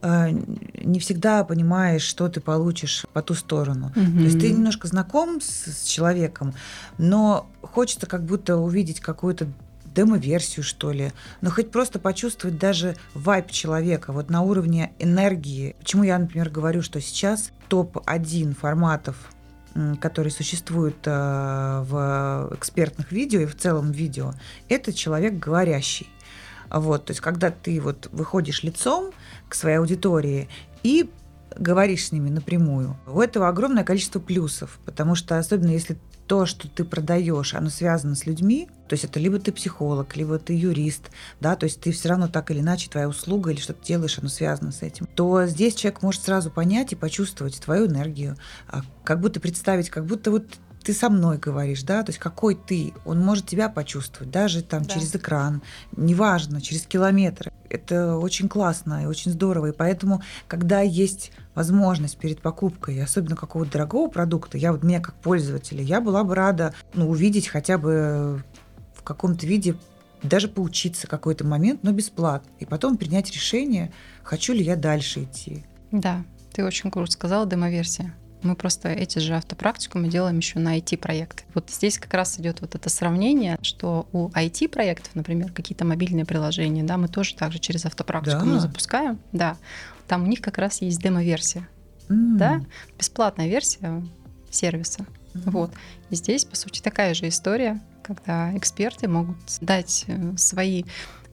э, 0.00 0.30
не 0.30 1.00
всегда 1.00 1.44
понимаешь, 1.44 2.02
что 2.02 2.30
ты 2.30 2.40
получишь 2.40 3.04
по 3.12 3.20
ту 3.20 3.34
сторону. 3.34 3.92
Mm-hmm. 3.94 4.16
То 4.16 4.22
есть 4.22 4.40
ты 4.40 4.50
немножко 4.52 4.88
знаком 4.88 5.42
с, 5.42 5.66
с 5.66 5.84
человеком, 5.84 6.54
но 6.96 7.46
хочется 7.60 8.06
как 8.06 8.24
будто 8.24 8.56
увидеть 8.56 9.00
какую-то 9.00 9.48
демо-версию, 9.94 10.64
что 10.64 10.92
ли, 10.92 11.12
но 11.40 11.50
хоть 11.50 11.70
просто 11.70 11.98
почувствовать 11.98 12.58
даже 12.58 12.96
вайп 13.14 13.50
человека 13.50 14.12
вот 14.12 14.30
на 14.30 14.42
уровне 14.42 14.92
энергии. 14.98 15.76
Почему 15.78 16.02
я, 16.02 16.18
например, 16.18 16.50
говорю, 16.50 16.82
что 16.82 17.00
сейчас 17.00 17.50
топ-1 17.68 18.54
форматов 18.54 19.16
которые 20.00 20.30
существуют 20.30 20.96
э, 21.06 21.84
в 21.88 22.50
экспертных 22.54 23.10
видео 23.10 23.40
и 23.40 23.46
в 23.46 23.56
целом 23.56 23.90
видео, 23.90 24.34
это 24.68 24.92
человек 24.92 25.38
говорящий. 25.38 26.10
Вот, 26.70 27.06
то 27.06 27.12
есть, 27.12 27.20
когда 27.20 27.50
ты 27.50 27.80
вот 27.80 28.08
выходишь 28.12 28.62
лицом 28.62 29.12
к 29.48 29.54
своей 29.54 29.78
аудитории 29.78 30.48
и 30.82 31.10
говоришь 31.56 32.06
с 32.06 32.12
ними 32.12 32.30
напрямую. 32.30 32.96
У 33.06 33.20
этого 33.20 33.48
огромное 33.48 33.84
количество 33.84 34.20
плюсов, 34.20 34.78
потому 34.84 35.14
что 35.14 35.38
особенно 35.38 35.70
если 35.70 35.98
то, 36.32 36.46
что 36.46 36.66
ты 36.66 36.86
продаешь, 36.86 37.52
оно 37.52 37.68
связано 37.68 38.14
с 38.14 38.24
людьми, 38.24 38.66
то 38.88 38.94
есть 38.94 39.04
это 39.04 39.20
либо 39.20 39.38
ты 39.38 39.52
психолог, 39.52 40.16
либо 40.16 40.38
ты 40.38 40.54
юрист, 40.54 41.10
да, 41.42 41.56
то 41.56 41.64
есть 41.64 41.82
ты 41.82 41.92
все 41.92 42.08
равно 42.08 42.26
так 42.26 42.50
или 42.50 42.60
иначе, 42.60 42.88
твоя 42.88 43.06
услуга 43.06 43.50
или 43.50 43.60
что 43.60 43.74
ты 43.74 43.84
делаешь, 43.84 44.18
оно 44.18 44.30
связано 44.30 44.72
с 44.72 44.80
этим, 44.80 45.04
то 45.14 45.44
здесь 45.44 45.74
человек 45.74 46.00
может 46.00 46.22
сразу 46.22 46.50
понять 46.50 46.92
и 46.92 46.96
почувствовать 46.96 47.60
твою 47.60 47.86
энергию, 47.86 48.38
а 48.66 48.80
как 49.04 49.20
будто 49.20 49.40
представить, 49.40 49.90
как 49.90 50.06
будто 50.06 50.30
вот 50.30 50.46
ты 50.82 50.92
со 50.92 51.08
мной 51.08 51.38
говоришь, 51.38 51.82
да, 51.82 52.02
то 52.02 52.10
есть 52.10 52.18
какой 52.18 52.54
ты, 52.54 52.92
он 53.04 53.20
может 53.20 53.46
тебя 53.46 53.68
почувствовать, 53.68 54.30
даже 54.30 54.62
там 54.62 54.82
да. 54.82 54.88
через 54.88 55.14
экран, 55.14 55.62
неважно, 55.96 56.60
через 56.60 56.86
километры. 56.86 57.52
Это 57.68 58.16
очень 58.16 58.48
классно 58.48 59.02
и 59.02 59.06
очень 59.06 59.30
здорово, 59.32 59.66
и 59.66 59.72
поэтому, 59.72 60.22
когда 60.46 60.80
есть 60.80 61.32
возможность 61.54 62.18
перед 62.18 62.40
покупкой, 62.40 63.02
особенно 63.02 63.36
какого-то 63.36 63.72
дорогого 63.72 64.08
продукта, 64.08 64.58
я 64.58 64.72
вот 64.72 64.82
меня 64.82 65.00
как 65.00 65.14
пользователя, 65.14 65.82
я 65.82 66.00
была 66.00 66.24
бы 66.24 66.34
рада 66.34 66.74
ну, 66.94 67.08
увидеть 67.08 67.48
хотя 67.48 67.78
бы 67.78 68.42
в 68.94 69.02
каком-то 69.02 69.46
виде 69.46 69.76
даже 70.22 70.48
поучиться 70.48 71.06
какой-то 71.06 71.44
момент, 71.44 71.82
но 71.82 71.92
бесплатно. 71.92 72.50
И 72.60 72.64
потом 72.64 72.96
принять 72.96 73.30
решение, 73.32 73.92
хочу 74.22 74.52
ли 74.52 74.62
я 74.62 74.76
дальше 74.76 75.24
идти. 75.24 75.64
Да, 75.90 76.24
ты 76.52 76.64
очень 76.64 76.90
круто 76.90 77.10
сказала, 77.10 77.46
демоверсия. 77.46 78.14
Мы 78.42 78.56
просто 78.56 78.88
эти 78.88 79.18
же 79.18 79.34
автопрактикумы 79.34 80.08
делаем 80.08 80.38
еще 80.38 80.58
на 80.58 80.78
IT-проекты. 80.78 81.44
Вот 81.54 81.70
здесь 81.70 81.98
как 81.98 82.12
раз 82.14 82.38
идет 82.38 82.60
вот 82.60 82.74
это 82.74 82.88
сравнение, 82.88 83.58
что 83.62 84.06
у 84.12 84.28
IT-проектов, 84.30 85.14
например, 85.14 85.52
какие-то 85.52 85.84
мобильные 85.84 86.24
приложения, 86.24 86.82
да, 86.82 86.96
мы 86.96 87.08
тоже 87.08 87.34
также 87.34 87.58
через 87.58 87.86
автопрактикум 87.86 88.54
да. 88.54 88.60
запускаем. 88.60 89.18
Да, 89.32 89.56
там 90.08 90.24
у 90.24 90.26
них 90.26 90.40
как 90.40 90.58
раз 90.58 90.82
есть 90.82 91.00
демо-версия. 91.00 91.68
Mm. 92.08 92.36
Да, 92.36 92.60
бесплатная 92.98 93.48
версия 93.48 94.02
сервиса. 94.50 95.06
Mm-hmm. 95.34 95.50
Вот. 95.50 95.70
И 96.10 96.16
здесь, 96.16 96.44
по 96.44 96.56
сути, 96.56 96.80
такая 96.80 97.14
же 97.14 97.28
история, 97.28 97.80
когда 98.02 98.56
эксперты 98.56 99.08
могут 99.08 99.38
дать 99.60 100.04
э, 100.08 100.36
свои 100.36 100.84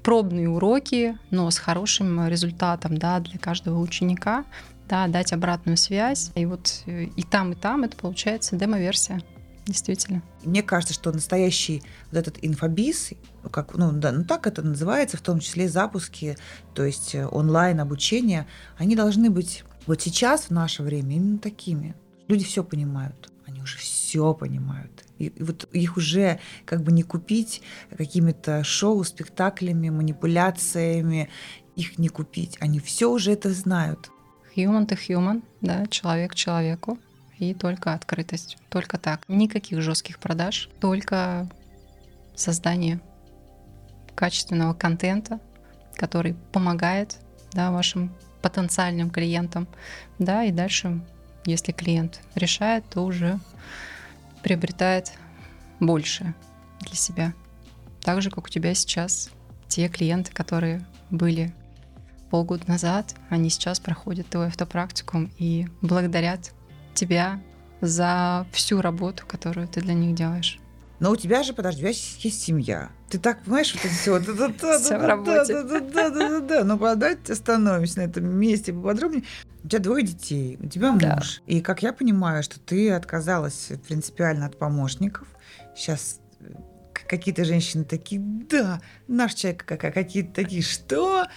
пробные 0.04 0.50
уроки, 0.50 1.18
но 1.30 1.50
с 1.52 1.58
хорошим 1.58 2.28
результатом 2.28 2.98
да, 2.98 3.20
для 3.20 3.38
каждого 3.38 3.80
ученика 3.80 4.46
да, 4.90 5.08
дать 5.08 5.32
обратную 5.32 5.78
связь. 5.78 6.32
И 6.36 6.46
вот 6.46 6.82
э, 6.88 7.04
и 7.04 7.24
там, 7.24 7.54
и 7.54 7.56
там 7.56 7.84
это 7.84 7.96
получается 7.96 8.56
демо-версия. 8.56 9.22
Действительно. 9.66 10.24
Мне 10.44 10.64
кажется, 10.64 10.96
что 10.96 11.12
настоящий 11.12 11.84
вот 12.12 12.18
этот 12.18 12.40
инфобиз, 12.42 13.12
как, 13.52 13.76
ну, 13.76 13.92
да, 13.92 14.12
ну 14.12 14.24
так 14.24 14.48
это 14.48 14.64
называется, 14.64 15.16
в 15.18 15.22
том 15.22 15.40
числе 15.40 15.70
запуски, 15.70 16.38
то 16.74 16.84
есть 16.84 17.14
э, 17.14 17.28
онлайн 17.28 17.80
обучение, 17.80 18.48
они 18.78 18.96
должны 18.96 19.30
быть 19.30 19.64
вот 19.86 20.02
сейчас, 20.02 20.46
в 20.46 20.50
наше 20.50 20.82
время, 20.82 21.16
именно 21.16 21.38
такими. 21.38 21.96
Люди 22.28 22.46
все 22.46 22.64
понимают, 22.64 23.32
они 23.46 23.62
уже 23.62 23.78
все 23.78 24.34
понимают. 24.34 25.04
И, 25.20 25.28
и 25.28 25.44
вот 25.44 25.68
их 25.72 25.98
уже 25.98 26.40
как 26.66 26.82
бы 26.82 26.92
не 26.92 27.04
купить 27.04 27.62
какими-то 27.96 28.64
шоу, 28.64 29.04
спектаклями, 29.04 29.90
манипуляциями, 29.90 31.30
их 31.76 32.00
не 32.00 32.10
купить. 32.10 32.58
Они 32.60 32.80
все 32.80 33.12
уже 33.12 33.34
это 33.34 33.54
знают 33.54 34.10
human 34.56 34.88
to 34.88 34.98
human, 34.98 35.44
да, 35.62 35.86
человек 35.88 36.36
человеку, 36.36 36.98
и 37.38 37.54
только 37.54 37.94
открытость, 37.94 38.58
только 38.70 38.98
так. 38.98 39.28
Никаких 39.28 39.82
жестких 39.82 40.20
продаж, 40.20 40.70
только 40.80 41.50
создание 42.36 43.00
качественного 44.16 44.74
контента, 44.74 45.40
который 45.96 46.36
помогает 46.52 47.18
да, 47.54 47.72
вашим 47.72 48.14
потенциальным 48.42 49.10
клиентам. 49.10 49.68
Да, 50.18 50.44
и 50.44 50.52
дальше, 50.52 51.02
если 51.46 51.72
клиент 51.72 52.22
решает, 52.36 52.84
то 52.90 53.04
уже 53.04 53.40
приобретает 54.44 55.14
больше 55.80 56.34
для 56.82 56.96
себя. 56.96 57.34
Так 58.02 58.22
же, 58.22 58.30
как 58.30 58.46
у 58.46 58.50
тебя 58.50 58.74
сейчас 58.74 59.30
те 59.68 59.88
клиенты, 59.88 60.32
которые 60.34 60.86
были 61.10 61.54
полгода 62.30 62.64
назад, 62.68 63.16
они 63.30 63.50
сейчас 63.50 63.80
проходят 63.80 64.28
твой 64.28 64.48
автопрактикум 64.48 65.32
и 65.38 65.68
благодарят 65.82 66.52
тебя 66.94 67.42
за 67.82 68.46
всю 68.52 68.82
работу, 68.82 69.24
которую 69.26 69.68
ты 69.68 69.82
для 69.82 69.94
них 69.94 70.16
делаешь. 70.16 70.60
Но 71.00 71.12
у 71.12 71.16
тебя 71.16 71.44
же, 71.44 71.54
подожди, 71.54 71.80
у 71.80 71.82
тебя 71.82 71.90
есть 71.90 72.44
семья. 72.44 72.90
Ты 73.10 73.20
так 73.20 73.42
понимаешь, 73.44 73.74
вот 73.74 73.86
это 73.86 73.94
все. 73.94 74.80
Все 74.80 74.98
в 74.98 75.06
работе. 75.06 75.64
Да, 75.64 75.80
да, 75.80 76.10
да, 76.10 76.40
да. 76.42 76.64
Ну, 76.64 76.78
давайте 76.78 77.34
остановимся 77.34 78.00
на 78.00 78.04
этом 78.04 78.26
месте 78.26 78.74
поподробнее. 78.74 79.24
У 79.64 79.68
тебя 79.68 79.80
двое 79.80 80.06
детей, 80.06 80.58
у 80.62 80.68
тебя 80.68 80.92
муж. 80.92 81.42
И 81.48 81.62
как 81.62 81.84
я 81.84 81.94
понимаю, 81.94 82.44
что 82.44 82.60
ты 82.60 82.92
отказалась 82.92 83.72
принципиально 83.88 84.46
от 84.46 84.58
помощников. 84.58 85.28
Сейчас 85.76 86.20
какие-то 87.08 87.46
женщины 87.46 87.86
такие, 87.86 88.22
да, 88.22 88.82
наш 89.08 89.34
человек 89.34 89.66
какие-то 89.66 90.34
такие, 90.34 90.62
что? 90.62 91.28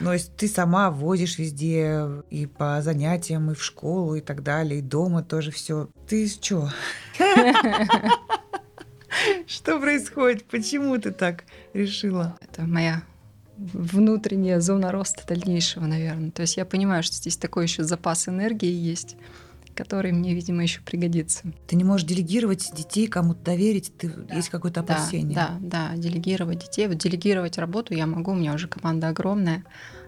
Но 0.00 0.12
есть 0.12 0.34
ты 0.36 0.48
сама 0.48 0.90
возишь 0.90 1.38
везде 1.38 2.06
и 2.30 2.46
по 2.46 2.80
занятиям, 2.82 3.50
и 3.50 3.54
в 3.54 3.62
школу, 3.62 4.14
и 4.14 4.20
так 4.20 4.42
далее, 4.42 4.80
и 4.80 4.82
дома 4.82 5.22
тоже 5.22 5.50
все. 5.50 5.88
Ты 6.08 6.28
что? 6.28 6.70
Что 9.46 9.78
происходит? 9.78 10.44
Почему 10.44 10.98
ты 10.98 11.12
так 11.12 11.44
решила? 11.74 12.38
Это 12.40 12.62
моя 12.62 13.02
внутренняя 13.56 14.60
зона 14.60 14.90
роста 14.90 15.22
дальнейшего, 15.26 15.84
наверное. 15.86 16.30
То 16.30 16.42
есть 16.42 16.56
я 16.56 16.64
понимаю, 16.64 17.02
что 17.02 17.16
здесь 17.16 17.36
такой 17.36 17.64
еще 17.64 17.84
запас 17.84 18.28
энергии 18.28 18.72
есть 18.72 19.16
который 19.74 20.12
мне, 20.12 20.34
видимо, 20.34 20.62
еще 20.62 20.80
пригодится. 20.80 21.42
Ты 21.66 21.76
не 21.76 21.84
можешь 21.84 22.06
делегировать 22.06 22.70
детей, 22.74 23.06
кому-то 23.06 23.40
доверить, 23.42 23.92
ты, 23.96 24.08
да. 24.08 24.34
есть 24.34 24.48
какое-то 24.48 24.80
опасение. 24.80 25.34
Да, 25.34 25.56
да, 25.60 25.90
да, 25.90 25.96
делегировать 25.96 26.60
детей. 26.60 26.86
Вот 26.88 26.98
делегировать 26.98 27.58
работу 27.58 27.94
я 27.94 28.06
могу, 28.06 28.32
у 28.32 28.34
меня 28.34 28.54
уже 28.54 28.68
команда 28.68 29.08
огромная. 29.08 29.64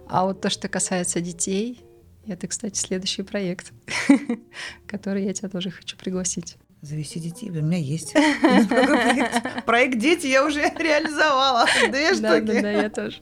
А 0.08 0.24
вот 0.24 0.40
то, 0.40 0.50
что 0.50 0.68
касается 0.68 1.20
детей, 1.20 1.84
это, 2.26 2.46
кстати, 2.46 2.78
следующий 2.78 3.22
проект, 3.22 3.72
который 4.86 5.24
я 5.24 5.32
тебя 5.32 5.48
тоже 5.48 5.70
хочу 5.70 5.96
пригласить. 5.96 6.56
Завести 6.84 7.18
детей. 7.18 7.48
У 7.48 7.54
меня 7.54 7.78
есть. 7.78 8.12
Проект 9.64 9.98
«Дети» 9.98 10.26
я 10.26 10.44
уже 10.44 10.60
реализовала. 10.78 11.64
Две 11.88 12.08
штуки. 12.08 12.20
Да, 12.20 12.40
да, 12.40 12.60
да, 12.60 12.70
я 12.70 12.90
тоже. 12.90 13.16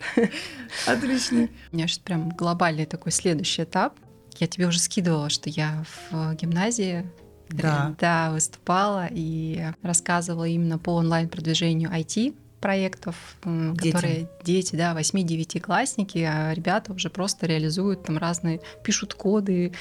Отлично. 0.85 1.49
У 1.71 1.77
меня 1.77 1.87
сейчас 1.87 2.01
прям 2.01 2.31
глобальный 2.31 2.87
такой 2.87 3.13
следующий 3.13 3.63
этап. 3.63 3.95
Я 4.39 4.47
тебе 4.47 4.67
уже 4.67 4.79
скидывала, 4.79 5.29
что 5.29 5.49
я 5.51 5.85
в 6.11 6.35
гимназии 6.35 7.07
да. 7.49 7.95
да, 7.99 8.31
выступала 8.31 9.07
и 9.11 9.67
рассказывала 9.83 10.45
именно 10.45 10.79
по 10.79 10.95
онлайн-продвижению 10.95 11.91
IT 11.91 12.35
проектов, 12.63 13.17
Детям. 13.45 13.93
которые 13.93 14.29
дети, 14.45 14.77
да, 14.77 14.97
8-9 14.99 15.61
классники, 15.61 16.19
а 16.19 16.55
ребята 16.55 16.93
уже 16.93 17.11
просто 17.11 17.47
реализуют 17.47 18.05
там 18.05 18.17
разные, 18.17 18.61
пишут 18.85 19.15
коды, 19.15 19.73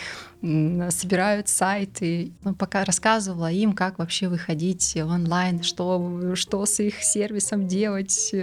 собирают 0.42 1.48
сайты. 1.48 2.32
Но 2.44 2.56
пока 2.56 2.84
рассказывала 2.84 3.52
им, 3.52 3.74
как 3.74 4.00
вообще 4.00 4.28
выходить 4.28 4.96
в 4.96 5.08
онлайн, 5.08 5.62
что, 5.62 6.36
что 6.36 6.66
с 6.66 6.80
их 6.80 7.04
сервисом 7.04 7.68
делать. 7.68 8.34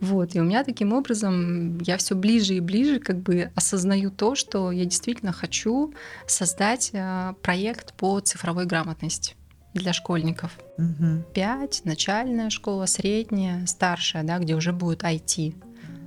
Вот. 0.00 0.34
И 0.36 0.40
у 0.40 0.44
меня 0.44 0.62
таким 0.62 0.92
образом 0.92 1.78
я 1.78 1.96
все 1.96 2.14
ближе 2.14 2.54
и 2.54 2.60
ближе 2.60 3.00
как 3.00 3.18
бы 3.18 3.50
осознаю 3.56 4.12
то, 4.12 4.36
что 4.36 4.70
я 4.70 4.84
действительно 4.84 5.32
хочу 5.32 5.92
создать 6.26 6.92
а, 6.94 7.34
проект 7.42 7.94
по 7.94 8.20
цифровой 8.20 8.66
грамотности 8.66 9.34
для 9.74 9.92
школьников. 9.92 10.58
Угу. 10.78 11.24
Пять, 11.34 11.82
начальная 11.84 12.50
школа, 12.50 12.86
средняя, 12.86 13.66
старшая, 13.66 14.22
да, 14.22 14.38
где 14.38 14.54
уже 14.54 14.72
будет 14.72 15.02
IT. 15.02 15.54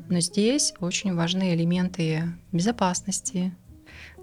Но 0.10 0.20
здесь 0.20 0.74
очень 0.80 1.16
важны 1.16 1.54
элементы 1.54 2.24
безопасности. 2.52 3.56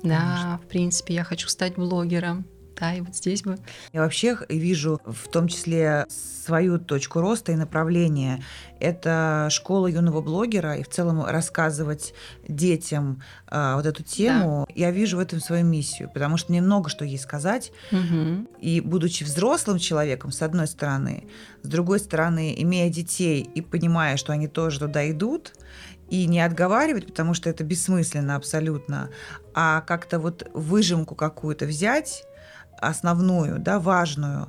Конечно. 0.00 0.58
Да, 0.60 0.60
в 0.62 0.68
принципе, 0.68 1.14
я 1.14 1.24
хочу 1.24 1.48
стать 1.48 1.74
блогером 1.74 2.46
и 2.94 3.00
вот 3.00 3.14
здесь 3.14 3.42
бы. 3.42 3.58
Я 3.92 4.00
вообще 4.00 4.36
вижу 4.48 5.00
в 5.04 5.28
том 5.28 5.48
числе 5.48 6.06
свою 6.08 6.78
точку 6.78 7.20
роста 7.20 7.52
и 7.52 7.54
направление. 7.54 8.42
Это 8.80 9.46
школа 9.50 9.86
юного 9.86 10.20
блогера, 10.20 10.74
и 10.74 10.82
в 10.82 10.88
целом 10.88 11.24
рассказывать 11.24 12.14
детям 12.48 13.22
а, 13.46 13.76
вот 13.76 13.86
эту 13.86 14.02
тему. 14.02 14.66
Да. 14.68 14.74
Я 14.74 14.90
вижу 14.90 15.18
в 15.18 15.20
этом 15.20 15.40
свою 15.40 15.64
миссию, 15.64 16.10
потому 16.12 16.36
что 16.36 16.50
мне 16.50 16.60
много 16.60 16.90
что 16.90 17.04
ей 17.04 17.18
сказать. 17.18 17.72
Угу. 17.92 18.48
И 18.60 18.80
будучи 18.80 19.22
взрослым 19.22 19.78
человеком, 19.78 20.32
с 20.32 20.42
одной 20.42 20.66
стороны, 20.66 21.28
с 21.62 21.68
другой 21.68 22.00
стороны, 22.00 22.54
имея 22.58 22.90
детей 22.90 23.42
и 23.42 23.60
понимая, 23.60 24.16
что 24.16 24.32
они 24.32 24.48
тоже 24.48 24.80
туда 24.80 25.08
идут, 25.10 25.52
и 26.10 26.26
не 26.26 26.40
отговаривать, 26.40 27.06
потому 27.06 27.32
что 27.32 27.48
это 27.48 27.64
бессмысленно 27.64 28.36
абсолютно, 28.36 29.08
а 29.54 29.80
как-то 29.80 30.18
вот 30.18 30.46
выжимку 30.52 31.14
какую-то 31.14 31.64
взять 31.64 32.24
основную, 32.82 33.58
да, 33.58 33.78
важную, 33.78 34.48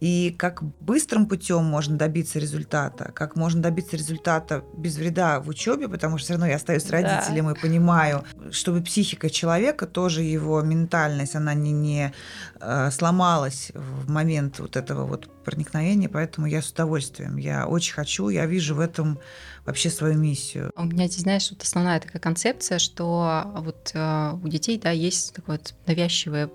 и 0.00 0.34
как 0.36 0.62
быстрым 0.80 1.26
путем 1.26 1.64
можно 1.64 1.96
добиться 1.96 2.38
результата, 2.38 3.10
как 3.14 3.36
можно 3.36 3.62
добиться 3.62 3.96
результата 3.96 4.62
без 4.76 4.96
вреда 4.96 5.40
в 5.40 5.48
учебе, 5.48 5.88
потому 5.88 6.18
что 6.18 6.24
все 6.24 6.32
равно 6.34 6.46
я 6.46 6.56
остаюсь 6.56 6.90
родителем 6.90 7.46
да. 7.46 7.52
и 7.52 7.60
понимаю, 7.60 8.24
чтобы 8.50 8.82
психика 8.82 9.30
человека, 9.30 9.86
тоже 9.86 10.22
его 10.22 10.60
ментальность, 10.60 11.36
она 11.36 11.54
не, 11.54 11.72
не 11.72 12.12
э, 12.60 12.90
сломалась 12.90 13.72
в 13.74 14.10
момент 14.10 14.58
вот 14.58 14.76
этого 14.76 15.06
вот 15.06 15.30
проникновения, 15.44 16.08
поэтому 16.08 16.46
я 16.46 16.62
с 16.62 16.70
удовольствием, 16.70 17.36
я 17.36 17.66
очень 17.66 17.94
хочу, 17.94 18.28
я 18.28 18.46
вижу 18.46 18.74
в 18.74 18.80
этом 18.80 19.18
вообще 19.64 19.90
свою 19.90 20.18
миссию. 20.18 20.70
У 20.76 20.84
меня 20.84 21.06
здесь, 21.06 21.22
знаешь, 21.22 21.50
вот 21.50 21.62
основная 21.62 22.00
такая 22.00 22.20
концепция, 22.20 22.78
что 22.78 23.52
вот 23.56 23.92
э, 23.94 24.32
у 24.42 24.48
детей, 24.48 24.78
да, 24.78 24.90
есть 24.90 25.34
такое 25.34 25.58
вот 25.58 25.74
навязчивое 25.86 26.50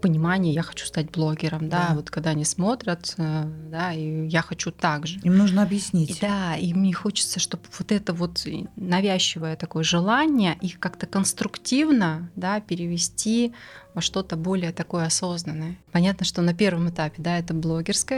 понимание, 0.00 0.54
я 0.54 0.62
хочу 0.62 0.86
стать 0.86 1.10
блогером, 1.10 1.68
да, 1.68 1.88
да 1.88 1.94
вот 1.94 2.10
когда 2.10 2.30
они 2.30 2.44
смотрят, 2.44 3.14
э, 3.18 3.44
да, 3.70 3.92
и 3.92 4.28
я 4.28 4.40
хочу 4.40 4.70
так 4.70 5.06
же. 5.06 5.18
Им 5.20 5.36
нужно 5.36 5.62
объяснить. 5.62 6.10
И, 6.10 6.20
да, 6.20 6.56
и 6.56 6.72
мне 6.72 6.92
хочется, 6.92 7.40
чтобы 7.40 7.64
вот 7.76 7.90
это 7.90 8.12
вот 8.12 8.46
навязчивое 8.76 9.56
такое 9.56 9.82
желание 9.82 10.56
их 10.60 10.78
как-то 10.78 11.06
конструктивно, 11.06 12.30
да, 12.36 12.60
перевести 12.60 13.52
во 13.94 14.00
что-то 14.00 14.36
более 14.36 14.72
такое 14.72 15.06
осознанное. 15.06 15.76
Понятно, 15.90 16.24
что 16.24 16.40
на 16.40 16.54
первом 16.54 16.88
этапе, 16.90 17.20
да, 17.20 17.38
это 17.38 17.52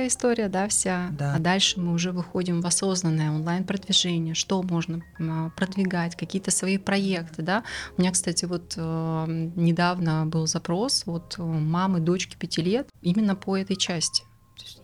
блогерская 0.01 0.09
история, 0.09 0.49
да, 0.49 0.69
вся, 0.69 1.11
да. 1.13 1.35
а 1.35 1.39
дальше 1.39 1.81
мы 1.81 1.93
уже 1.93 2.13
выходим 2.13 2.61
в 2.61 2.67
осознанное 2.67 3.31
онлайн-продвижение, 3.31 4.35
что 4.35 4.63
можно 4.63 5.03
а, 5.19 5.51
продвигать, 5.51 6.17
какие-то 6.17 6.51
свои 6.51 6.79
проекты, 6.79 7.43
да. 7.43 7.65
У 7.97 8.01
меня, 8.01 8.13
кстати, 8.13 8.45
вот 8.45 8.75
э, 8.77 9.25
недавно 9.57 10.27
был 10.27 10.47
запрос 10.47 11.05
вот 11.07 11.37
мамы 11.39 12.01
дочки 12.01 12.37
пяти 12.37 12.63
лет 12.63 12.89
именно 13.03 13.35
по 13.35 13.57
этой 13.57 13.77
части. 13.77 14.25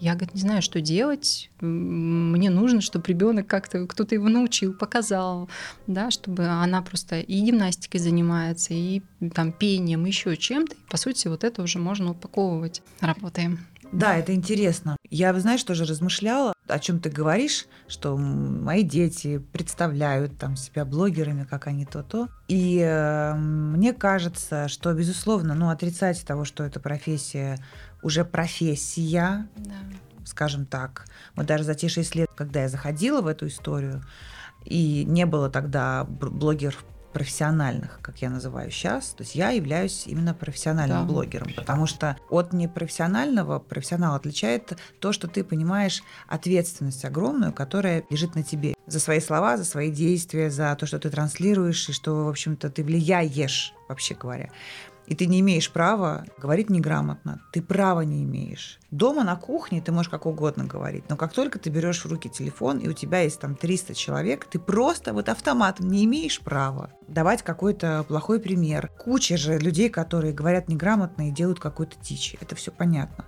Я, 0.01 0.15
говорит, 0.15 0.35
не 0.35 0.41
знаю, 0.41 0.63
что 0.63 0.81
делать. 0.81 1.51
Мне 1.61 2.49
нужно, 2.49 2.81
чтобы 2.81 3.05
ребенок 3.09 3.47
как-то 3.47 3.87
кто-то 3.87 4.15
его 4.15 4.29
научил, 4.29 4.73
показал, 4.73 5.51
да, 5.87 6.11
чтобы 6.11 6.47
она 6.47 6.81
просто 6.81 7.21
и 7.21 7.41
гимнастикой 7.41 8.01
занимается, 8.01 8.73
и 8.73 9.03
там 9.35 9.53
пением, 9.53 10.07
еще 10.07 10.35
чем-то. 10.37 10.75
И, 10.75 10.91
по 10.91 10.97
сути, 10.97 11.29
вот 11.29 11.45
это 11.45 11.63
уже 11.63 11.79
можно 11.79 12.13
упаковывать. 12.13 12.83
Работаем. 13.01 13.67
Да, 13.93 14.17
это 14.17 14.35
интересно. 14.35 14.97
Я, 15.09 15.33
знаешь, 15.39 15.63
тоже 15.63 15.85
размышляла, 15.85 16.53
о 16.67 16.79
чем 16.79 17.01
ты 17.01 17.09
говоришь, 17.09 17.67
что 17.89 18.17
мои 18.17 18.83
дети 18.83 19.39
представляют 19.39 20.39
там 20.39 20.57
себя 20.57 20.85
блогерами, 20.85 21.45
как 21.45 21.67
они 21.67 21.87
то-то. 21.87 22.29
И 22.49 22.81
э, 22.81 23.35
мне 23.35 23.93
кажется, 23.93 24.69
что, 24.69 24.93
безусловно, 24.93 25.55
ну, 25.55 25.71
отрицать 25.71 26.25
того, 26.27 26.45
что 26.45 26.65
эта 26.65 26.81
профессия 26.81 27.59
уже 28.03 28.25
профессия, 28.25 29.49
да. 29.57 29.75
скажем 30.25 30.67
так. 30.67 31.07
Мы 31.35 31.45
даже 31.45 31.65
за 31.65 31.75
те 31.75 31.89
шесть 31.89 32.15
лет, 32.15 32.31
когда 32.35 32.63
я 32.63 32.69
заходила 32.69 33.21
в 33.21 33.27
эту 33.27 33.47
историю, 33.47 34.03
и 34.65 35.05
не 35.05 35.27
было 35.27 35.49
тогда 35.49 36.05
блогеров 36.05 36.85
профессиональных, 37.17 37.99
как 38.03 38.21
я 38.21 38.29
называю 38.29 38.71
сейчас. 38.71 39.15
То 39.15 39.23
есть 39.23 39.35
я 39.35 39.49
являюсь 39.49 40.07
именно 40.07 40.35
профессиональным 40.35 41.07
да. 41.07 41.11
блогером, 41.11 41.49
потому 41.57 41.87
что 41.87 42.19
от 42.29 42.53
непрофессионального 42.53 43.59
профессионала 43.59 44.17
отличает 44.17 44.77
то, 45.01 45.13
что 45.13 45.27
ты 45.27 45.43
понимаешь 45.43 46.03
ответственность 46.29 47.07
огромную, 47.07 47.55
которая 47.55 48.05
лежит 48.11 48.35
на 48.35 48.43
тебе 48.43 48.75
за 48.87 49.01
свои 49.01 49.21
слова, 49.21 49.57
за 49.57 49.65
свои 49.65 49.91
действия, 49.91 50.51
за 50.51 50.77
то, 50.79 50.85
что 50.85 50.99
ты 50.99 51.09
транслируешь 51.09 51.89
и 51.89 51.93
что, 51.95 52.27
в 52.27 52.29
общем-то, 52.29 52.69
ты 52.69 52.85
влияешь, 52.85 53.73
вообще 53.89 54.15
говоря. 54.15 54.51
И 55.07 55.15
ты 55.15 55.27
не 55.27 55.41
имеешь 55.41 55.71
права 55.71 56.25
говорить 56.39 56.69
неграмотно. 56.69 57.41
Ты 57.53 57.63
права 57.63 58.01
не 58.01 58.25
имеешь. 58.25 58.79
Дома 58.91 59.23
на 59.23 59.37
кухне 59.37 59.81
ты 59.81 59.93
можешь 59.93 60.11
как 60.11 60.27
угодно 60.27 60.65
говорить, 60.65 61.05
но 61.09 61.17
как 61.17 61.33
только 61.33 61.59
ты 61.59 61.71
берешь 61.71 62.05
в 62.05 62.11
руки 62.11 62.29
телефон, 62.29 62.79
и 62.79 62.89
у 62.89 62.93
тебя 62.93 63.21
есть 63.21 63.41
там 63.41 63.55
300 63.55 63.95
человек, 63.95 64.47
ты 64.47 64.59
просто 64.59 65.13
вот 65.13 65.29
автоматом 65.29 65.89
не 65.89 66.05
имеешь 66.05 66.41
права 66.41 66.91
давать 67.09 67.43
какой-то 67.43 68.05
плохой 68.09 68.41
пример. 68.41 68.91
Куча 68.99 69.37
же 69.37 69.59
людей, 69.59 69.91
которые 69.91 70.33
говорят 70.33 70.69
неграмотно 70.69 71.29
и 71.29 71.33
делают 71.33 71.61
какую-то 71.61 71.97
дичь. 72.03 72.37
Это 72.41 72.55
все 72.57 72.73
понятно. 72.73 73.25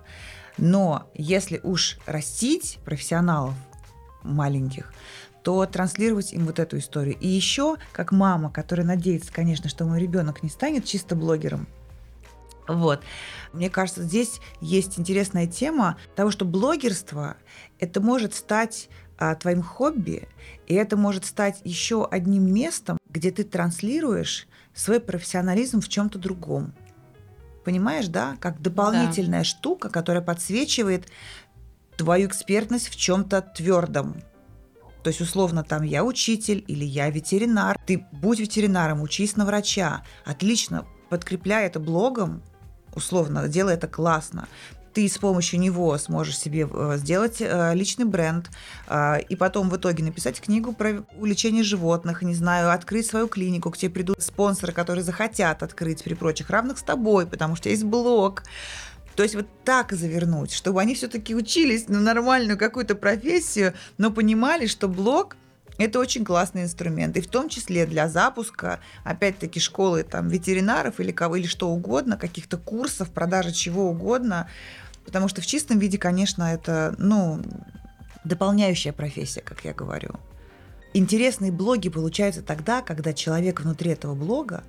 Но 0.56 1.08
если 1.14 1.60
уж 1.62 1.98
растить 2.06 2.78
профессионалов 2.84 3.54
маленьких, 4.24 4.92
то 5.48 5.64
транслировать 5.64 6.34
им 6.34 6.44
вот 6.44 6.58
эту 6.58 6.76
историю. 6.76 7.16
И 7.20 7.26
еще, 7.26 7.78
как 7.92 8.12
мама, 8.12 8.50
которая 8.50 8.87
надеется, 8.87 9.32
конечно, 9.32 9.70
что 9.70 9.87
мой 9.87 9.98
ребенок 9.98 10.42
не 10.42 10.50
станет 10.50 10.84
чисто 10.84 11.16
блогером, 11.16 11.66
вот. 12.66 13.00
Мне 13.54 13.70
кажется, 13.70 14.02
здесь 14.02 14.42
есть 14.61 14.98
интересная 14.98 15.46
тема 15.46 15.96
того, 16.14 16.30
что 16.30 16.44
блогерство 16.44 17.38
это 17.78 18.02
может 18.02 18.34
стать 18.34 18.90
а, 19.16 19.34
твоим 19.37 19.62
хобби, 19.62 20.28
и 20.66 20.74
это 20.74 20.98
может 20.98 21.24
стать 21.24 21.62
еще 21.64 22.06
одним 22.06 22.52
местом, 22.52 22.98
где 23.08 23.30
ты 23.30 23.42
транслируешь 23.42 24.48
свой 24.74 25.00
профессионализм 25.00 25.80
в 25.80 25.88
чем-то 25.88 26.18
другом. 26.18 26.74
Понимаешь, 27.64 28.08
да? 28.08 28.37
Как 28.38 28.61
дополнительная 28.61 29.40
да. 29.40 29.44
штука, 29.44 29.88
которая 29.88 30.22
подсвечивает 30.22 31.06
твою 31.96 32.28
экспертность 32.28 32.90
в 32.90 32.96
чем-то 32.96 33.40
твердом. 33.40 34.16
То 35.09 35.11
есть, 35.11 35.23
условно, 35.23 35.64
там 35.64 35.85
я 35.85 36.05
учитель 36.05 36.62
или 36.68 36.85
я 36.85 37.09
ветеринар. 37.09 37.79
Ты 37.87 38.05
будь 38.12 38.40
ветеринаром, 38.40 39.01
учись 39.01 39.37
на 39.37 39.47
врача. 39.47 40.03
Отлично, 40.27 40.85
подкрепляй 41.09 41.64
это 41.64 41.81
блогом, 41.81 42.42
условно, 42.94 43.49
делай 43.49 43.73
это 43.73 43.88
классно 43.88 44.49
ты 44.92 45.09
с 45.09 45.16
помощью 45.16 45.61
него 45.61 45.97
сможешь 45.97 46.37
себе 46.37 46.68
э, 46.68 46.97
сделать 46.97 47.37
э, 47.40 47.73
личный 47.75 48.05
бренд 48.05 48.51
э, 48.88 49.21
и 49.29 49.37
потом 49.37 49.71
в 49.71 49.77
итоге 49.77 50.03
написать 50.03 50.40
книгу 50.40 50.73
про 50.73 51.05
лечение 51.23 51.62
животных, 51.62 52.23
не 52.23 52.35
знаю, 52.35 52.73
открыть 52.73 53.07
свою 53.07 53.29
клинику, 53.29 53.71
к 53.71 53.79
тебе 53.79 53.92
придут 53.92 54.21
спонсоры, 54.21 54.73
которые 54.73 55.05
захотят 55.05 55.62
открыть 55.62 56.03
при 56.03 56.14
прочих 56.14 56.51
равных 56.51 56.79
с 56.79 56.83
тобой, 56.83 57.27
потому 57.27 57.55
что 57.55 57.68
есть 57.68 57.85
блог. 57.85 58.42
То 59.18 59.24
есть 59.24 59.35
вот 59.35 59.48
так 59.64 59.92
завернуть, 59.92 60.52
чтобы 60.52 60.81
они 60.81 60.94
все-таки 60.94 61.35
учились 61.35 61.88
на 61.88 61.98
нормальную 61.98 62.57
какую-то 62.57 62.94
профессию, 62.94 63.74
но 63.96 64.12
понимали, 64.12 64.66
что 64.68 64.87
блог 64.87 65.37
это 65.76 65.98
очень 65.98 66.24
классный 66.24 66.62
инструмент. 66.62 67.16
И 67.16 67.20
в 67.20 67.26
том 67.26 67.48
числе 67.48 67.85
для 67.85 68.09
запуска, 68.09 68.78
опять-таки, 69.02 69.59
школы 69.59 70.04
там, 70.04 70.28
ветеринаров 70.28 71.00
или 71.00 71.11
кого, 71.11 71.35
или 71.35 71.48
что 71.48 71.68
угодно, 71.68 72.16
каких-то 72.16 72.59
курсов, 72.59 73.11
продажи 73.11 73.50
чего 73.50 73.90
угодно. 73.90 74.48
Потому 75.04 75.26
что 75.26 75.40
в 75.40 75.46
чистом 75.46 75.81
виде, 75.81 75.98
конечно, 75.98 76.44
это, 76.44 76.94
ну, 76.96 77.42
дополняющая 78.22 78.92
профессия, 78.92 79.40
как 79.40 79.64
я 79.64 79.74
говорю. 79.74 80.12
Интересные 80.94 81.50
блоги 81.50 81.88
получаются 81.88 82.42
тогда, 82.42 82.83
когда 82.83 83.12
человек 83.12 83.62
внутри 83.62 83.90
этого 83.90 84.14
блога, 84.14 84.62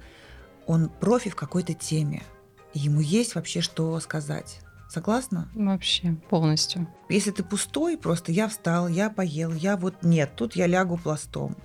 он 0.65 0.89
профи 0.89 1.29
в 1.29 1.35
какой-то 1.35 1.75
теме– 1.75 2.23
ему 2.73 2.99
есть 2.99 3.35
вообще 3.35 3.61
что 3.61 3.99
сказать. 3.99 4.61
Согласна? 4.89 5.47
Вообще, 5.53 6.15
полностью. 6.29 6.87
Если 7.09 7.29
ты 7.29 7.43
пустой, 7.43 7.97
просто 7.97 8.31
я 8.31 8.47
встал, 8.47 8.87
я 8.87 9.09
поел, 9.11 9.53
я 9.53 9.77
вот 9.77 10.01
нет, 10.01 10.31
тут 10.35 10.55
я 10.55 10.65
лягу 10.65 10.97
пластом. 10.97 11.55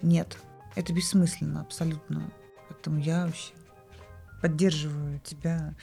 Нет, 0.00 0.38
это 0.76 0.92
бессмысленно 0.92 1.60
абсолютно. 1.60 2.30
Поэтому 2.68 2.98
я 2.98 3.26
вообще 3.26 3.52
поддерживаю 4.40 5.20
тебя 5.20 5.74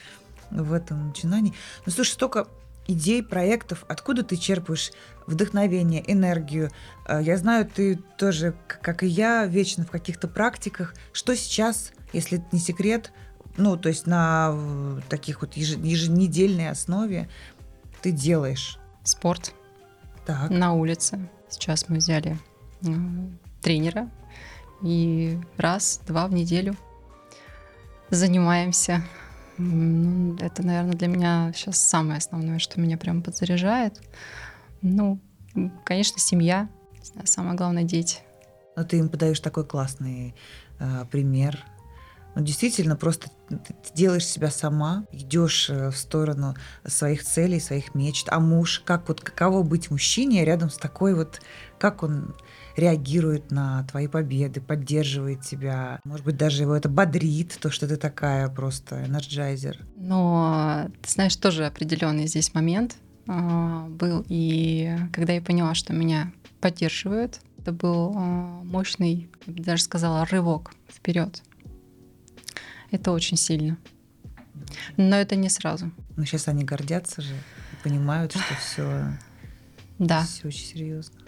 в 0.50 0.72
этом 0.72 1.08
начинании. 1.08 1.54
Ну, 1.86 1.92
слушай, 1.92 2.10
столько 2.10 2.48
идей, 2.88 3.22
проектов, 3.22 3.84
откуда 3.86 4.24
ты 4.24 4.36
черпаешь 4.36 4.90
вдохновение, 5.26 6.02
энергию. 6.10 6.70
Э, 7.06 7.20
я 7.22 7.36
знаю, 7.36 7.66
ты 7.72 7.96
тоже, 8.16 8.56
как 8.66 9.02
и 9.02 9.06
я, 9.06 9.44
вечно 9.44 9.84
в 9.84 9.90
каких-то 9.90 10.26
практиках. 10.26 10.94
Что 11.12 11.36
сейчас, 11.36 11.92
если 12.12 12.38
это 12.38 12.46
не 12.50 12.58
секрет, 12.58 13.12
ну, 13.58 13.76
то 13.76 13.88
есть 13.88 14.06
на 14.06 14.56
таких 15.08 15.42
вот 15.42 15.54
еженедельной 15.54 16.70
основе 16.70 17.28
ты 18.00 18.12
делаешь? 18.12 18.78
Спорт. 19.02 19.52
Так. 20.24 20.50
На 20.50 20.72
улице. 20.72 21.28
Сейчас 21.48 21.88
мы 21.88 21.96
взяли 21.96 22.38
тренера 23.60 24.08
и 24.82 25.38
раз-два 25.56 26.28
в 26.28 26.32
неделю 26.32 26.76
занимаемся. 28.10 29.02
Это, 29.56 30.62
наверное, 30.62 30.92
для 30.92 31.08
меня 31.08 31.52
сейчас 31.54 31.78
самое 31.80 32.18
основное, 32.18 32.58
что 32.58 32.80
меня 32.80 32.96
прям 32.96 33.22
подзаряжает. 33.22 34.00
Ну, 34.82 35.18
конечно, 35.84 36.18
семья, 36.18 36.68
самое 37.24 37.56
главное 37.56 37.82
дети. 37.82 38.18
Но 38.76 38.84
ты 38.84 38.98
им 38.98 39.08
подаешь 39.08 39.40
такой 39.40 39.64
классный 39.66 40.36
э, 40.78 41.04
пример 41.10 41.64
ну, 42.34 42.42
действительно, 42.42 42.96
просто 42.96 43.30
ты 43.48 43.74
делаешь 43.94 44.26
себя 44.26 44.50
сама, 44.50 45.04
идешь 45.12 45.70
э, 45.70 45.90
в 45.90 45.96
сторону 45.96 46.54
своих 46.86 47.24
целей, 47.24 47.60
своих 47.60 47.94
мечт. 47.94 48.28
А 48.30 48.38
муж, 48.38 48.82
как 48.84 49.08
вот 49.08 49.20
каково 49.20 49.62
быть 49.62 49.90
мужчине 49.90 50.44
рядом 50.44 50.70
с 50.70 50.76
такой 50.76 51.14
вот, 51.14 51.40
как 51.78 52.02
он 52.02 52.34
реагирует 52.76 53.50
на 53.50 53.82
твои 53.84 54.06
победы, 54.06 54.60
поддерживает 54.60 55.42
тебя. 55.42 56.00
Может 56.04 56.24
быть, 56.24 56.36
даже 56.36 56.62
его 56.62 56.76
это 56.76 56.88
бодрит, 56.88 57.58
то, 57.60 57.70
что 57.70 57.88
ты 57.88 57.96
такая 57.96 58.48
просто 58.48 59.04
энерджайзер. 59.04 59.84
Но, 59.96 60.88
ты 61.02 61.10
знаешь, 61.10 61.34
тоже 61.36 61.66
определенный 61.66 62.28
здесь 62.28 62.54
момент. 62.54 62.96
а, 63.26 63.86
был, 63.88 64.24
и 64.28 64.96
когда 65.12 65.32
я 65.32 65.42
поняла, 65.42 65.74
что 65.74 65.92
меня 65.92 66.32
поддерживают, 66.60 67.40
это 67.58 67.72
был 67.72 68.14
а, 68.16 68.62
мощный, 68.62 69.28
я 69.46 69.52
бы 69.52 69.62
даже 69.62 69.82
сказала, 69.82 70.24
рывок 70.24 70.72
вперед. 70.88 71.42
Это 72.90 73.12
очень 73.12 73.36
сильно. 73.36 73.78
Но 74.96 75.16
это 75.16 75.36
не 75.36 75.48
сразу. 75.48 75.90
Но 76.16 76.24
сейчас 76.24 76.48
они 76.48 76.64
гордятся 76.64 77.22
же, 77.22 77.34
понимают, 77.82 78.32
что 78.32 78.54
все, 78.60 79.04
да. 79.98 80.24
все 80.24 80.48
очень 80.48 80.66
серьезно. 80.66 81.20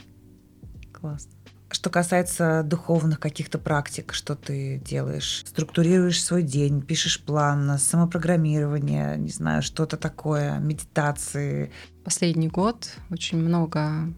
Классно. 0.92 1.32
Что 1.72 1.88
касается 1.88 2.64
духовных 2.64 3.20
каких-то 3.20 3.56
практик, 3.58 4.12
что 4.12 4.34
ты 4.34 4.82
делаешь? 4.84 5.44
Структурируешь 5.46 6.22
свой 6.22 6.42
день, 6.42 6.82
пишешь 6.82 7.22
план, 7.22 7.78
самопрограммирование, 7.78 9.16
не 9.16 9.30
знаю, 9.30 9.62
что-то 9.62 9.96
такое, 9.96 10.58
медитации. 10.58 11.70
Последний 12.04 12.48
год 12.48 12.90
очень 13.10 13.38
много 13.38 14.12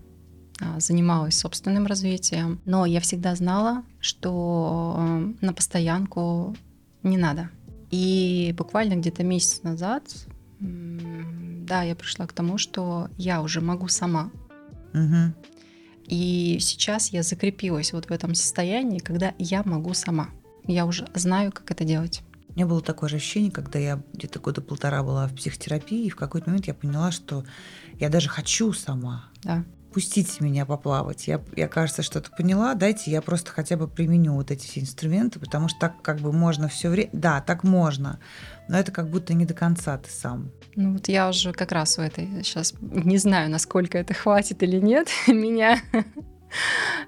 а, 0.61 0.81
занималась 0.81 1.39
собственным 1.39 1.87
развитием, 1.87 2.59
но 2.65 2.87
я 2.87 3.01
всегда 3.01 3.35
знала, 3.35 3.85
что 4.01 4.97
э, 4.99 5.35
на 5.45 5.53
постоянку 5.53 6.57
не 7.03 7.17
надо. 7.17 7.51
И 7.91 8.55
буквально 8.57 8.95
где-то 8.95 9.23
месяц 9.23 9.63
назад, 9.63 10.05
да, 10.61 11.83
я 11.83 11.95
пришла 11.95 12.27
к 12.27 12.33
тому, 12.33 12.59
что 12.59 13.09
я 13.19 13.43
уже 13.43 13.61
могу 13.61 13.89
сама. 13.89 14.31
Угу. 14.95 15.35
И 16.07 16.59
сейчас 16.61 17.09
я 17.11 17.23
закрепилась 17.23 17.93
вот 17.93 18.07
в 18.07 18.11
этом 18.11 18.35
состоянии, 18.35 18.99
когда 18.99 19.35
я 19.39 19.63
могу 19.65 19.95
сама. 19.95 20.31
Я 20.67 20.87
уже 20.87 21.09
знаю, 21.15 21.53
как 21.53 21.71
это 21.71 21.85
делать. 21.85 22.23
У 22.49 22.53
меня 22.55 22.67
было 22.67 22.83
такое 22.83 23.09
же 23.09 23.17
ощущение, 23.17 23.51
когда 23.51 23.79
я 23.79 24.03
где-то 24.13 24.39
года 24.39 24.61
полтора 24.61 25.03
была 25.03 25.27
в 25.27 25.35
психотерапии, 25.35 26.07
и 26.07 26.11
в 26.11 26.17
какой-то 26.17 26.51
момент 26.51 26.67
я 26.67 26.75
поняла, 26.75 27.11
что 27.11 27.45
я 27.99 28.11
даже 28.11 28.29
хочу 28.29 28.73
сама. 28.73 29.31
Да. 29.43 29.65
Пустите 29.93 30.43
меня 30.43 30.65
поплавать. 30.65 31.29
Я, 31.29 31.41
я 31.55 31.69
кажется, 31.69 32.03
что-то 32.03 32.31
поняла. 32.31 32.75
Дайте 32.75 33.11
я 33.11 33.21
просто 33.21 33.51
хотя 33.51 33.77
бы 33.77 33.89
применю 33.89 34.35
вот 34.35 34.51
эти 34.51 34.67
все 34.67 34.81
инструменты, 34.81 35.39
потому 35.39 35.69
что 35.69 35.81
так 35.81 36.01
как 36.03 36.19
бы 36.21 36.33
можно 36.33 36.69
все 36.69 36.89
время. 36.89 37.11
Да, 37.13 37.41
так 37.41 37.63
можно, 37.63 38.19
но 38.69 38.79
это 38.79 38.91
как 38.91 39.09
будто 39.09 39.35
не 39.35 39.45
до 39.45 39.55
конца 39.55 39.99
ты 39.99 40.11
сам. 40.11 40.51
Ну 40.77 40.95
вот 40.95 41.09
я 41.09 41.29
уже 41.29 41.53
как 41.53 41.73
раз 41.73 41.99
в 41.99 42.01
этой 42.01 42.27
сейчас 42.43 42.75
не 42.81 43.19
знаю, 43.19 43.51
насколько 43.51 43.99
это 43.99 44.15
хватит 44.15 44.63
или 44.63 44.79
нет 44.79 45.09
меня, 45.29 45.81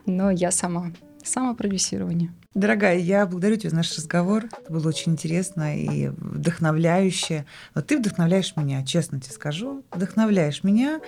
но 0.07 0.31
я 0.31 0.51
сама. 0.51 0.93
Самопродюсирование. 1.23 2.35
Дорогая, 2.55 2.99
я 2.99 3.27
благодарю 3.27 3.57
тебя 3.57 3.71
за 3.71 3.77
наш 3.77 3.97
разговор. 3.97 4.45
Это 4.45 4.73
было 4.73 4.87
очень 4.87 5.13
интересно 5.13 5.77
и 5.77 6.09
вдохновляюще. 6.09 7.47
Но 7.75 7.81
ты 7.81 7.99
вдохновляешь 7.99 8.55
меня, 8.57 8.85
честно 8.85 9.21
тебе 9.21 9.33
скажу. 9.33 9.83
Вдохновляешь 9.91 10.63
меня 10.63 11.01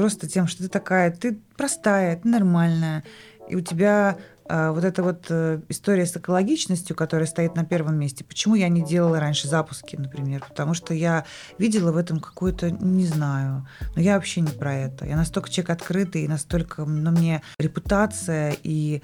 просто 0.00 0.26
тем, 0.26 0.46
что 0.46 0.62
ты 0.62 0.70
такая, 0.70 1.10
ты 1.10 1.38
простая, 1.58 2.16
ты 2.16 2.26
нормальная, 2.26 3.04
и 3.50 3.54
у 3.54 3.60
тебя 3.60 4.16
э, 4.48 4.70
вот 4.70 4.82
эта 4.82 5.02
вот 5.02 5.26
э, 5.28 5.60
история 5.68 6.06
с 6.06 6.16
экологичностью, 6.16 6.96
которая 6.96 7.26
стоит 7.26 7.54
на 7.54 7.66
первом 7.66 7.98
месте. 7.98 8.24
Почему 8.24 8.54
я 8.54 8.70
не 8.70 8.82
делала 8.82 9.20
раньше 9.20 9.46
запуски, 9.46 9.96
например? 9.96 10.42
Потому 10.48 10.72
что 10.72 10.94
я 10.94 11.26
видела 11.58 11.92
в 11.92 11.98
этом 11.98 12.18
какую-то, 12.18 12.70
не 12.70 13.04
знаю, 13.04 13.68
но 13.94 14.00
я 14.00 14.14
вообще 14.14 14.40
не 14.40 14.52
про 14.52 14.74
это. 14.74 15.04
Я 15.04 15.16
настолько 15.16 15.50
человек 15.50 15.68
открытый, 15.68 16.22
и 16.22 16.28
настолько, 16.28 16.86
но 16.86 17.10
мне 17.10 17.42
репутация 17.58 18.56
и 18.62 19.02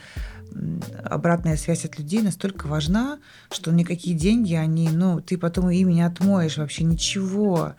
обратная 1.04 1.59
связь 1.59 1.85
от 1.85 1.98
людей 1.98 2.22
настолько 2.22 2.68
важна, 2.68 3.18
что 3.50 3.70
никакие 3.70 4.16
деньги, 4.16 4.54
они, 4.54 4.88
ну, 4.88 5.20
ты 5.20 5.37
потом 5.37 5.68
ими 5.68 5.92
не 5.92 6.06
отмоешь 6.06 6.56
вообще 6.56 6.85
ничего. 6.85 7.74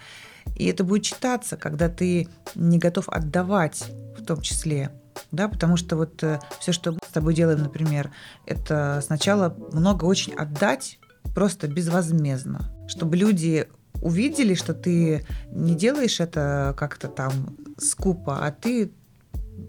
И 0.56 0.66
это 0.66 0.84
будет 0.84 1.04
читаться, 1.04 1.58
когда 1.58 1.90
ты 1.90 2.28
не 2.56 2.80
готов 2.80 3.10
отдавать 3.10 3.86
в 4.18 4.26
том 4.26 4.42
числе. 4.42 4.92
Да, 5.32 5.48
потому 5.48 5.78
что 5.78 5.98
вот 5.98 6.24
э, 6.24 6.40
все, 6.60 6.72
что 6.72 6.92
мы 6.92 7.00
с 7.06 7.12
тобой 7.12 7.34
делаем, 7.34 7.60
например, 7.60 8.12
это 8.46 9.02
сначала 9.04 9.56
много 9.72 10.06
очень 10.06 10.34
отдать 10.34 11.00
просто 11.34 11.68
безвозмездно, 11.68 12.72
чтобы 12.88 13.18
люди 13.18 13.68
увидели, 14.02 14.54
что 14.54 14.74
ты 14.74 15.26
не 15.52 15.76
делаешь 15.76 16.20
это 16.20 16.76
как-то 16.78 17.08
там 17.08 17.58
скупо, 17.78 18.46
а 18.46 18.52
ты 18.52 18.92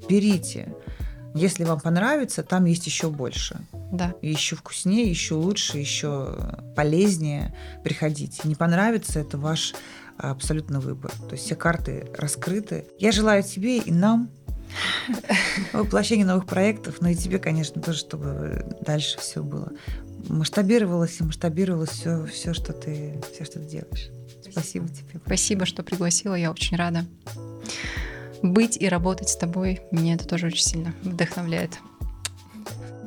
берите. 0.08 0.74
Если 1.34 1.64
вам 1.64 1.80
понравится, 1.80 2.42
там 2.42 2.64
есть 2.64 2.86
еще 2.86 3.10
больше. 3.10 3.60
Да. 3.92 4.14
Еще 4.22 4.56
вкуснее, 4.56 5.08
еще 5.08 5.34
лучше, 5.34 5.78
еще 5.78 6.36
полезнее 6.74 7.54
приходите. 7.84 8.40
Не 8.44 8.54
понравится, 8.54 9.20
это 9.20 9.38
ваш 9.38 9.74
абсолютно 10.18 10.80
выбор. 10.80 11.12
То 11.28 11.32
есть 11.32 11.44
все 11.44 11.56
карты 11.56 12.10
раскрыты. 12.16 12.86
Я 12.98 13.12
желаю 13.12 13.42
тебе 13.42 13.78
и 13.78 13.90
нам 13.90 14.30
воплощения 15.72 16.26
новых 16.26 16.46
проектов, 16.46 17.00
но 17.00 17.08
и 17.08 17.14
тебе, 17.14 17.38
конечно, 17.38 17.80
тоже, 17.80 17.98
чтобы 17.98 18.76
дальше 18.80 19.18
все 19.18 19.42
было 19.42 19.72
масштабировалось 20.28 21.20
и 21.20 21.24
масштабировалось 21.24 21.90
все, 21.90 22.26
все, 22.26 22.52
что 22.52 22.72
ты, 22.72 23.20
все, 23.32 23.44
что 23.44 23.60
ты 23.60 23.66
делаешь. 23.66 24.10
Спасибо 24.50 24.88
тебе. 24.88 25.20
Спасибо, 25.24 25.66
что 25.66 25.82
пригласила. 25.82 26.34
Я 26.34 26.50
очень 26.50 26.76
рада 26.76 27.04
быть 28.42 28.76
и 28.80 28.88
работать 28.88 29.28
с 29.28 29.36
тобой. 29.36 29.80
Меня 29.90 30.14
это 30.14 30.26
тоже 30.26 30.46
очень 30.46 30.64
сильно 30.64 30.94
вдохновляет. 31.02 31.78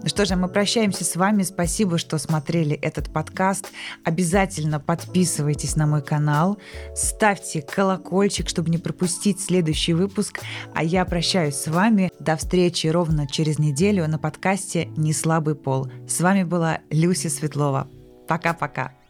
Ну 0.03 0.07
что 0.07 0.25
же, 0.25 0.35
мы 0.35 0.47
прощаемся 0.47 1.03
с 1.03 1.15
вами. 1.15 1.43
Спасибо, 1.43 1.99
что 1.99 2.17
смотрели 2.17 2.75
этот 2.75 3.13
подкаст. 3.13 3.71
Обязательно 4.03 4.79
подписывайтесь 4.79 5.75
на 5.75 5.85
мой 5.85 6.01
канал, 6.01 6.57
ставьте 6.95 7.61
колокольчик, 7.61 8.49
чтобы 8.49 8.71
не 8.71 8.79
пропустить 8.79 9.39
следующий 9.39 9.93
выпуск. 9.93 10.39
А 10.73 10.83
я 10.83 11.05
прощаюсь 11.05 11.55
с 11.55 11.67
вами. 11.67 12.11
До 12.19 12.35
встречи 12.35 12.87
ровно 12.87 13.27
через 13.27 13.59
неделю 13.59 14.07
на 14.07 14.17
подкасте 14.17 14.87
«Не 14.97 15.13
слабый 15.13 15.53
пол». 15.53 15.91
С 16.07 16.19
вами 16.19 16.43
была 16.43 16.79
Люся 16.89 17.29
Светлова. 17.29 17.87
Пока-пока. 18.27 19.00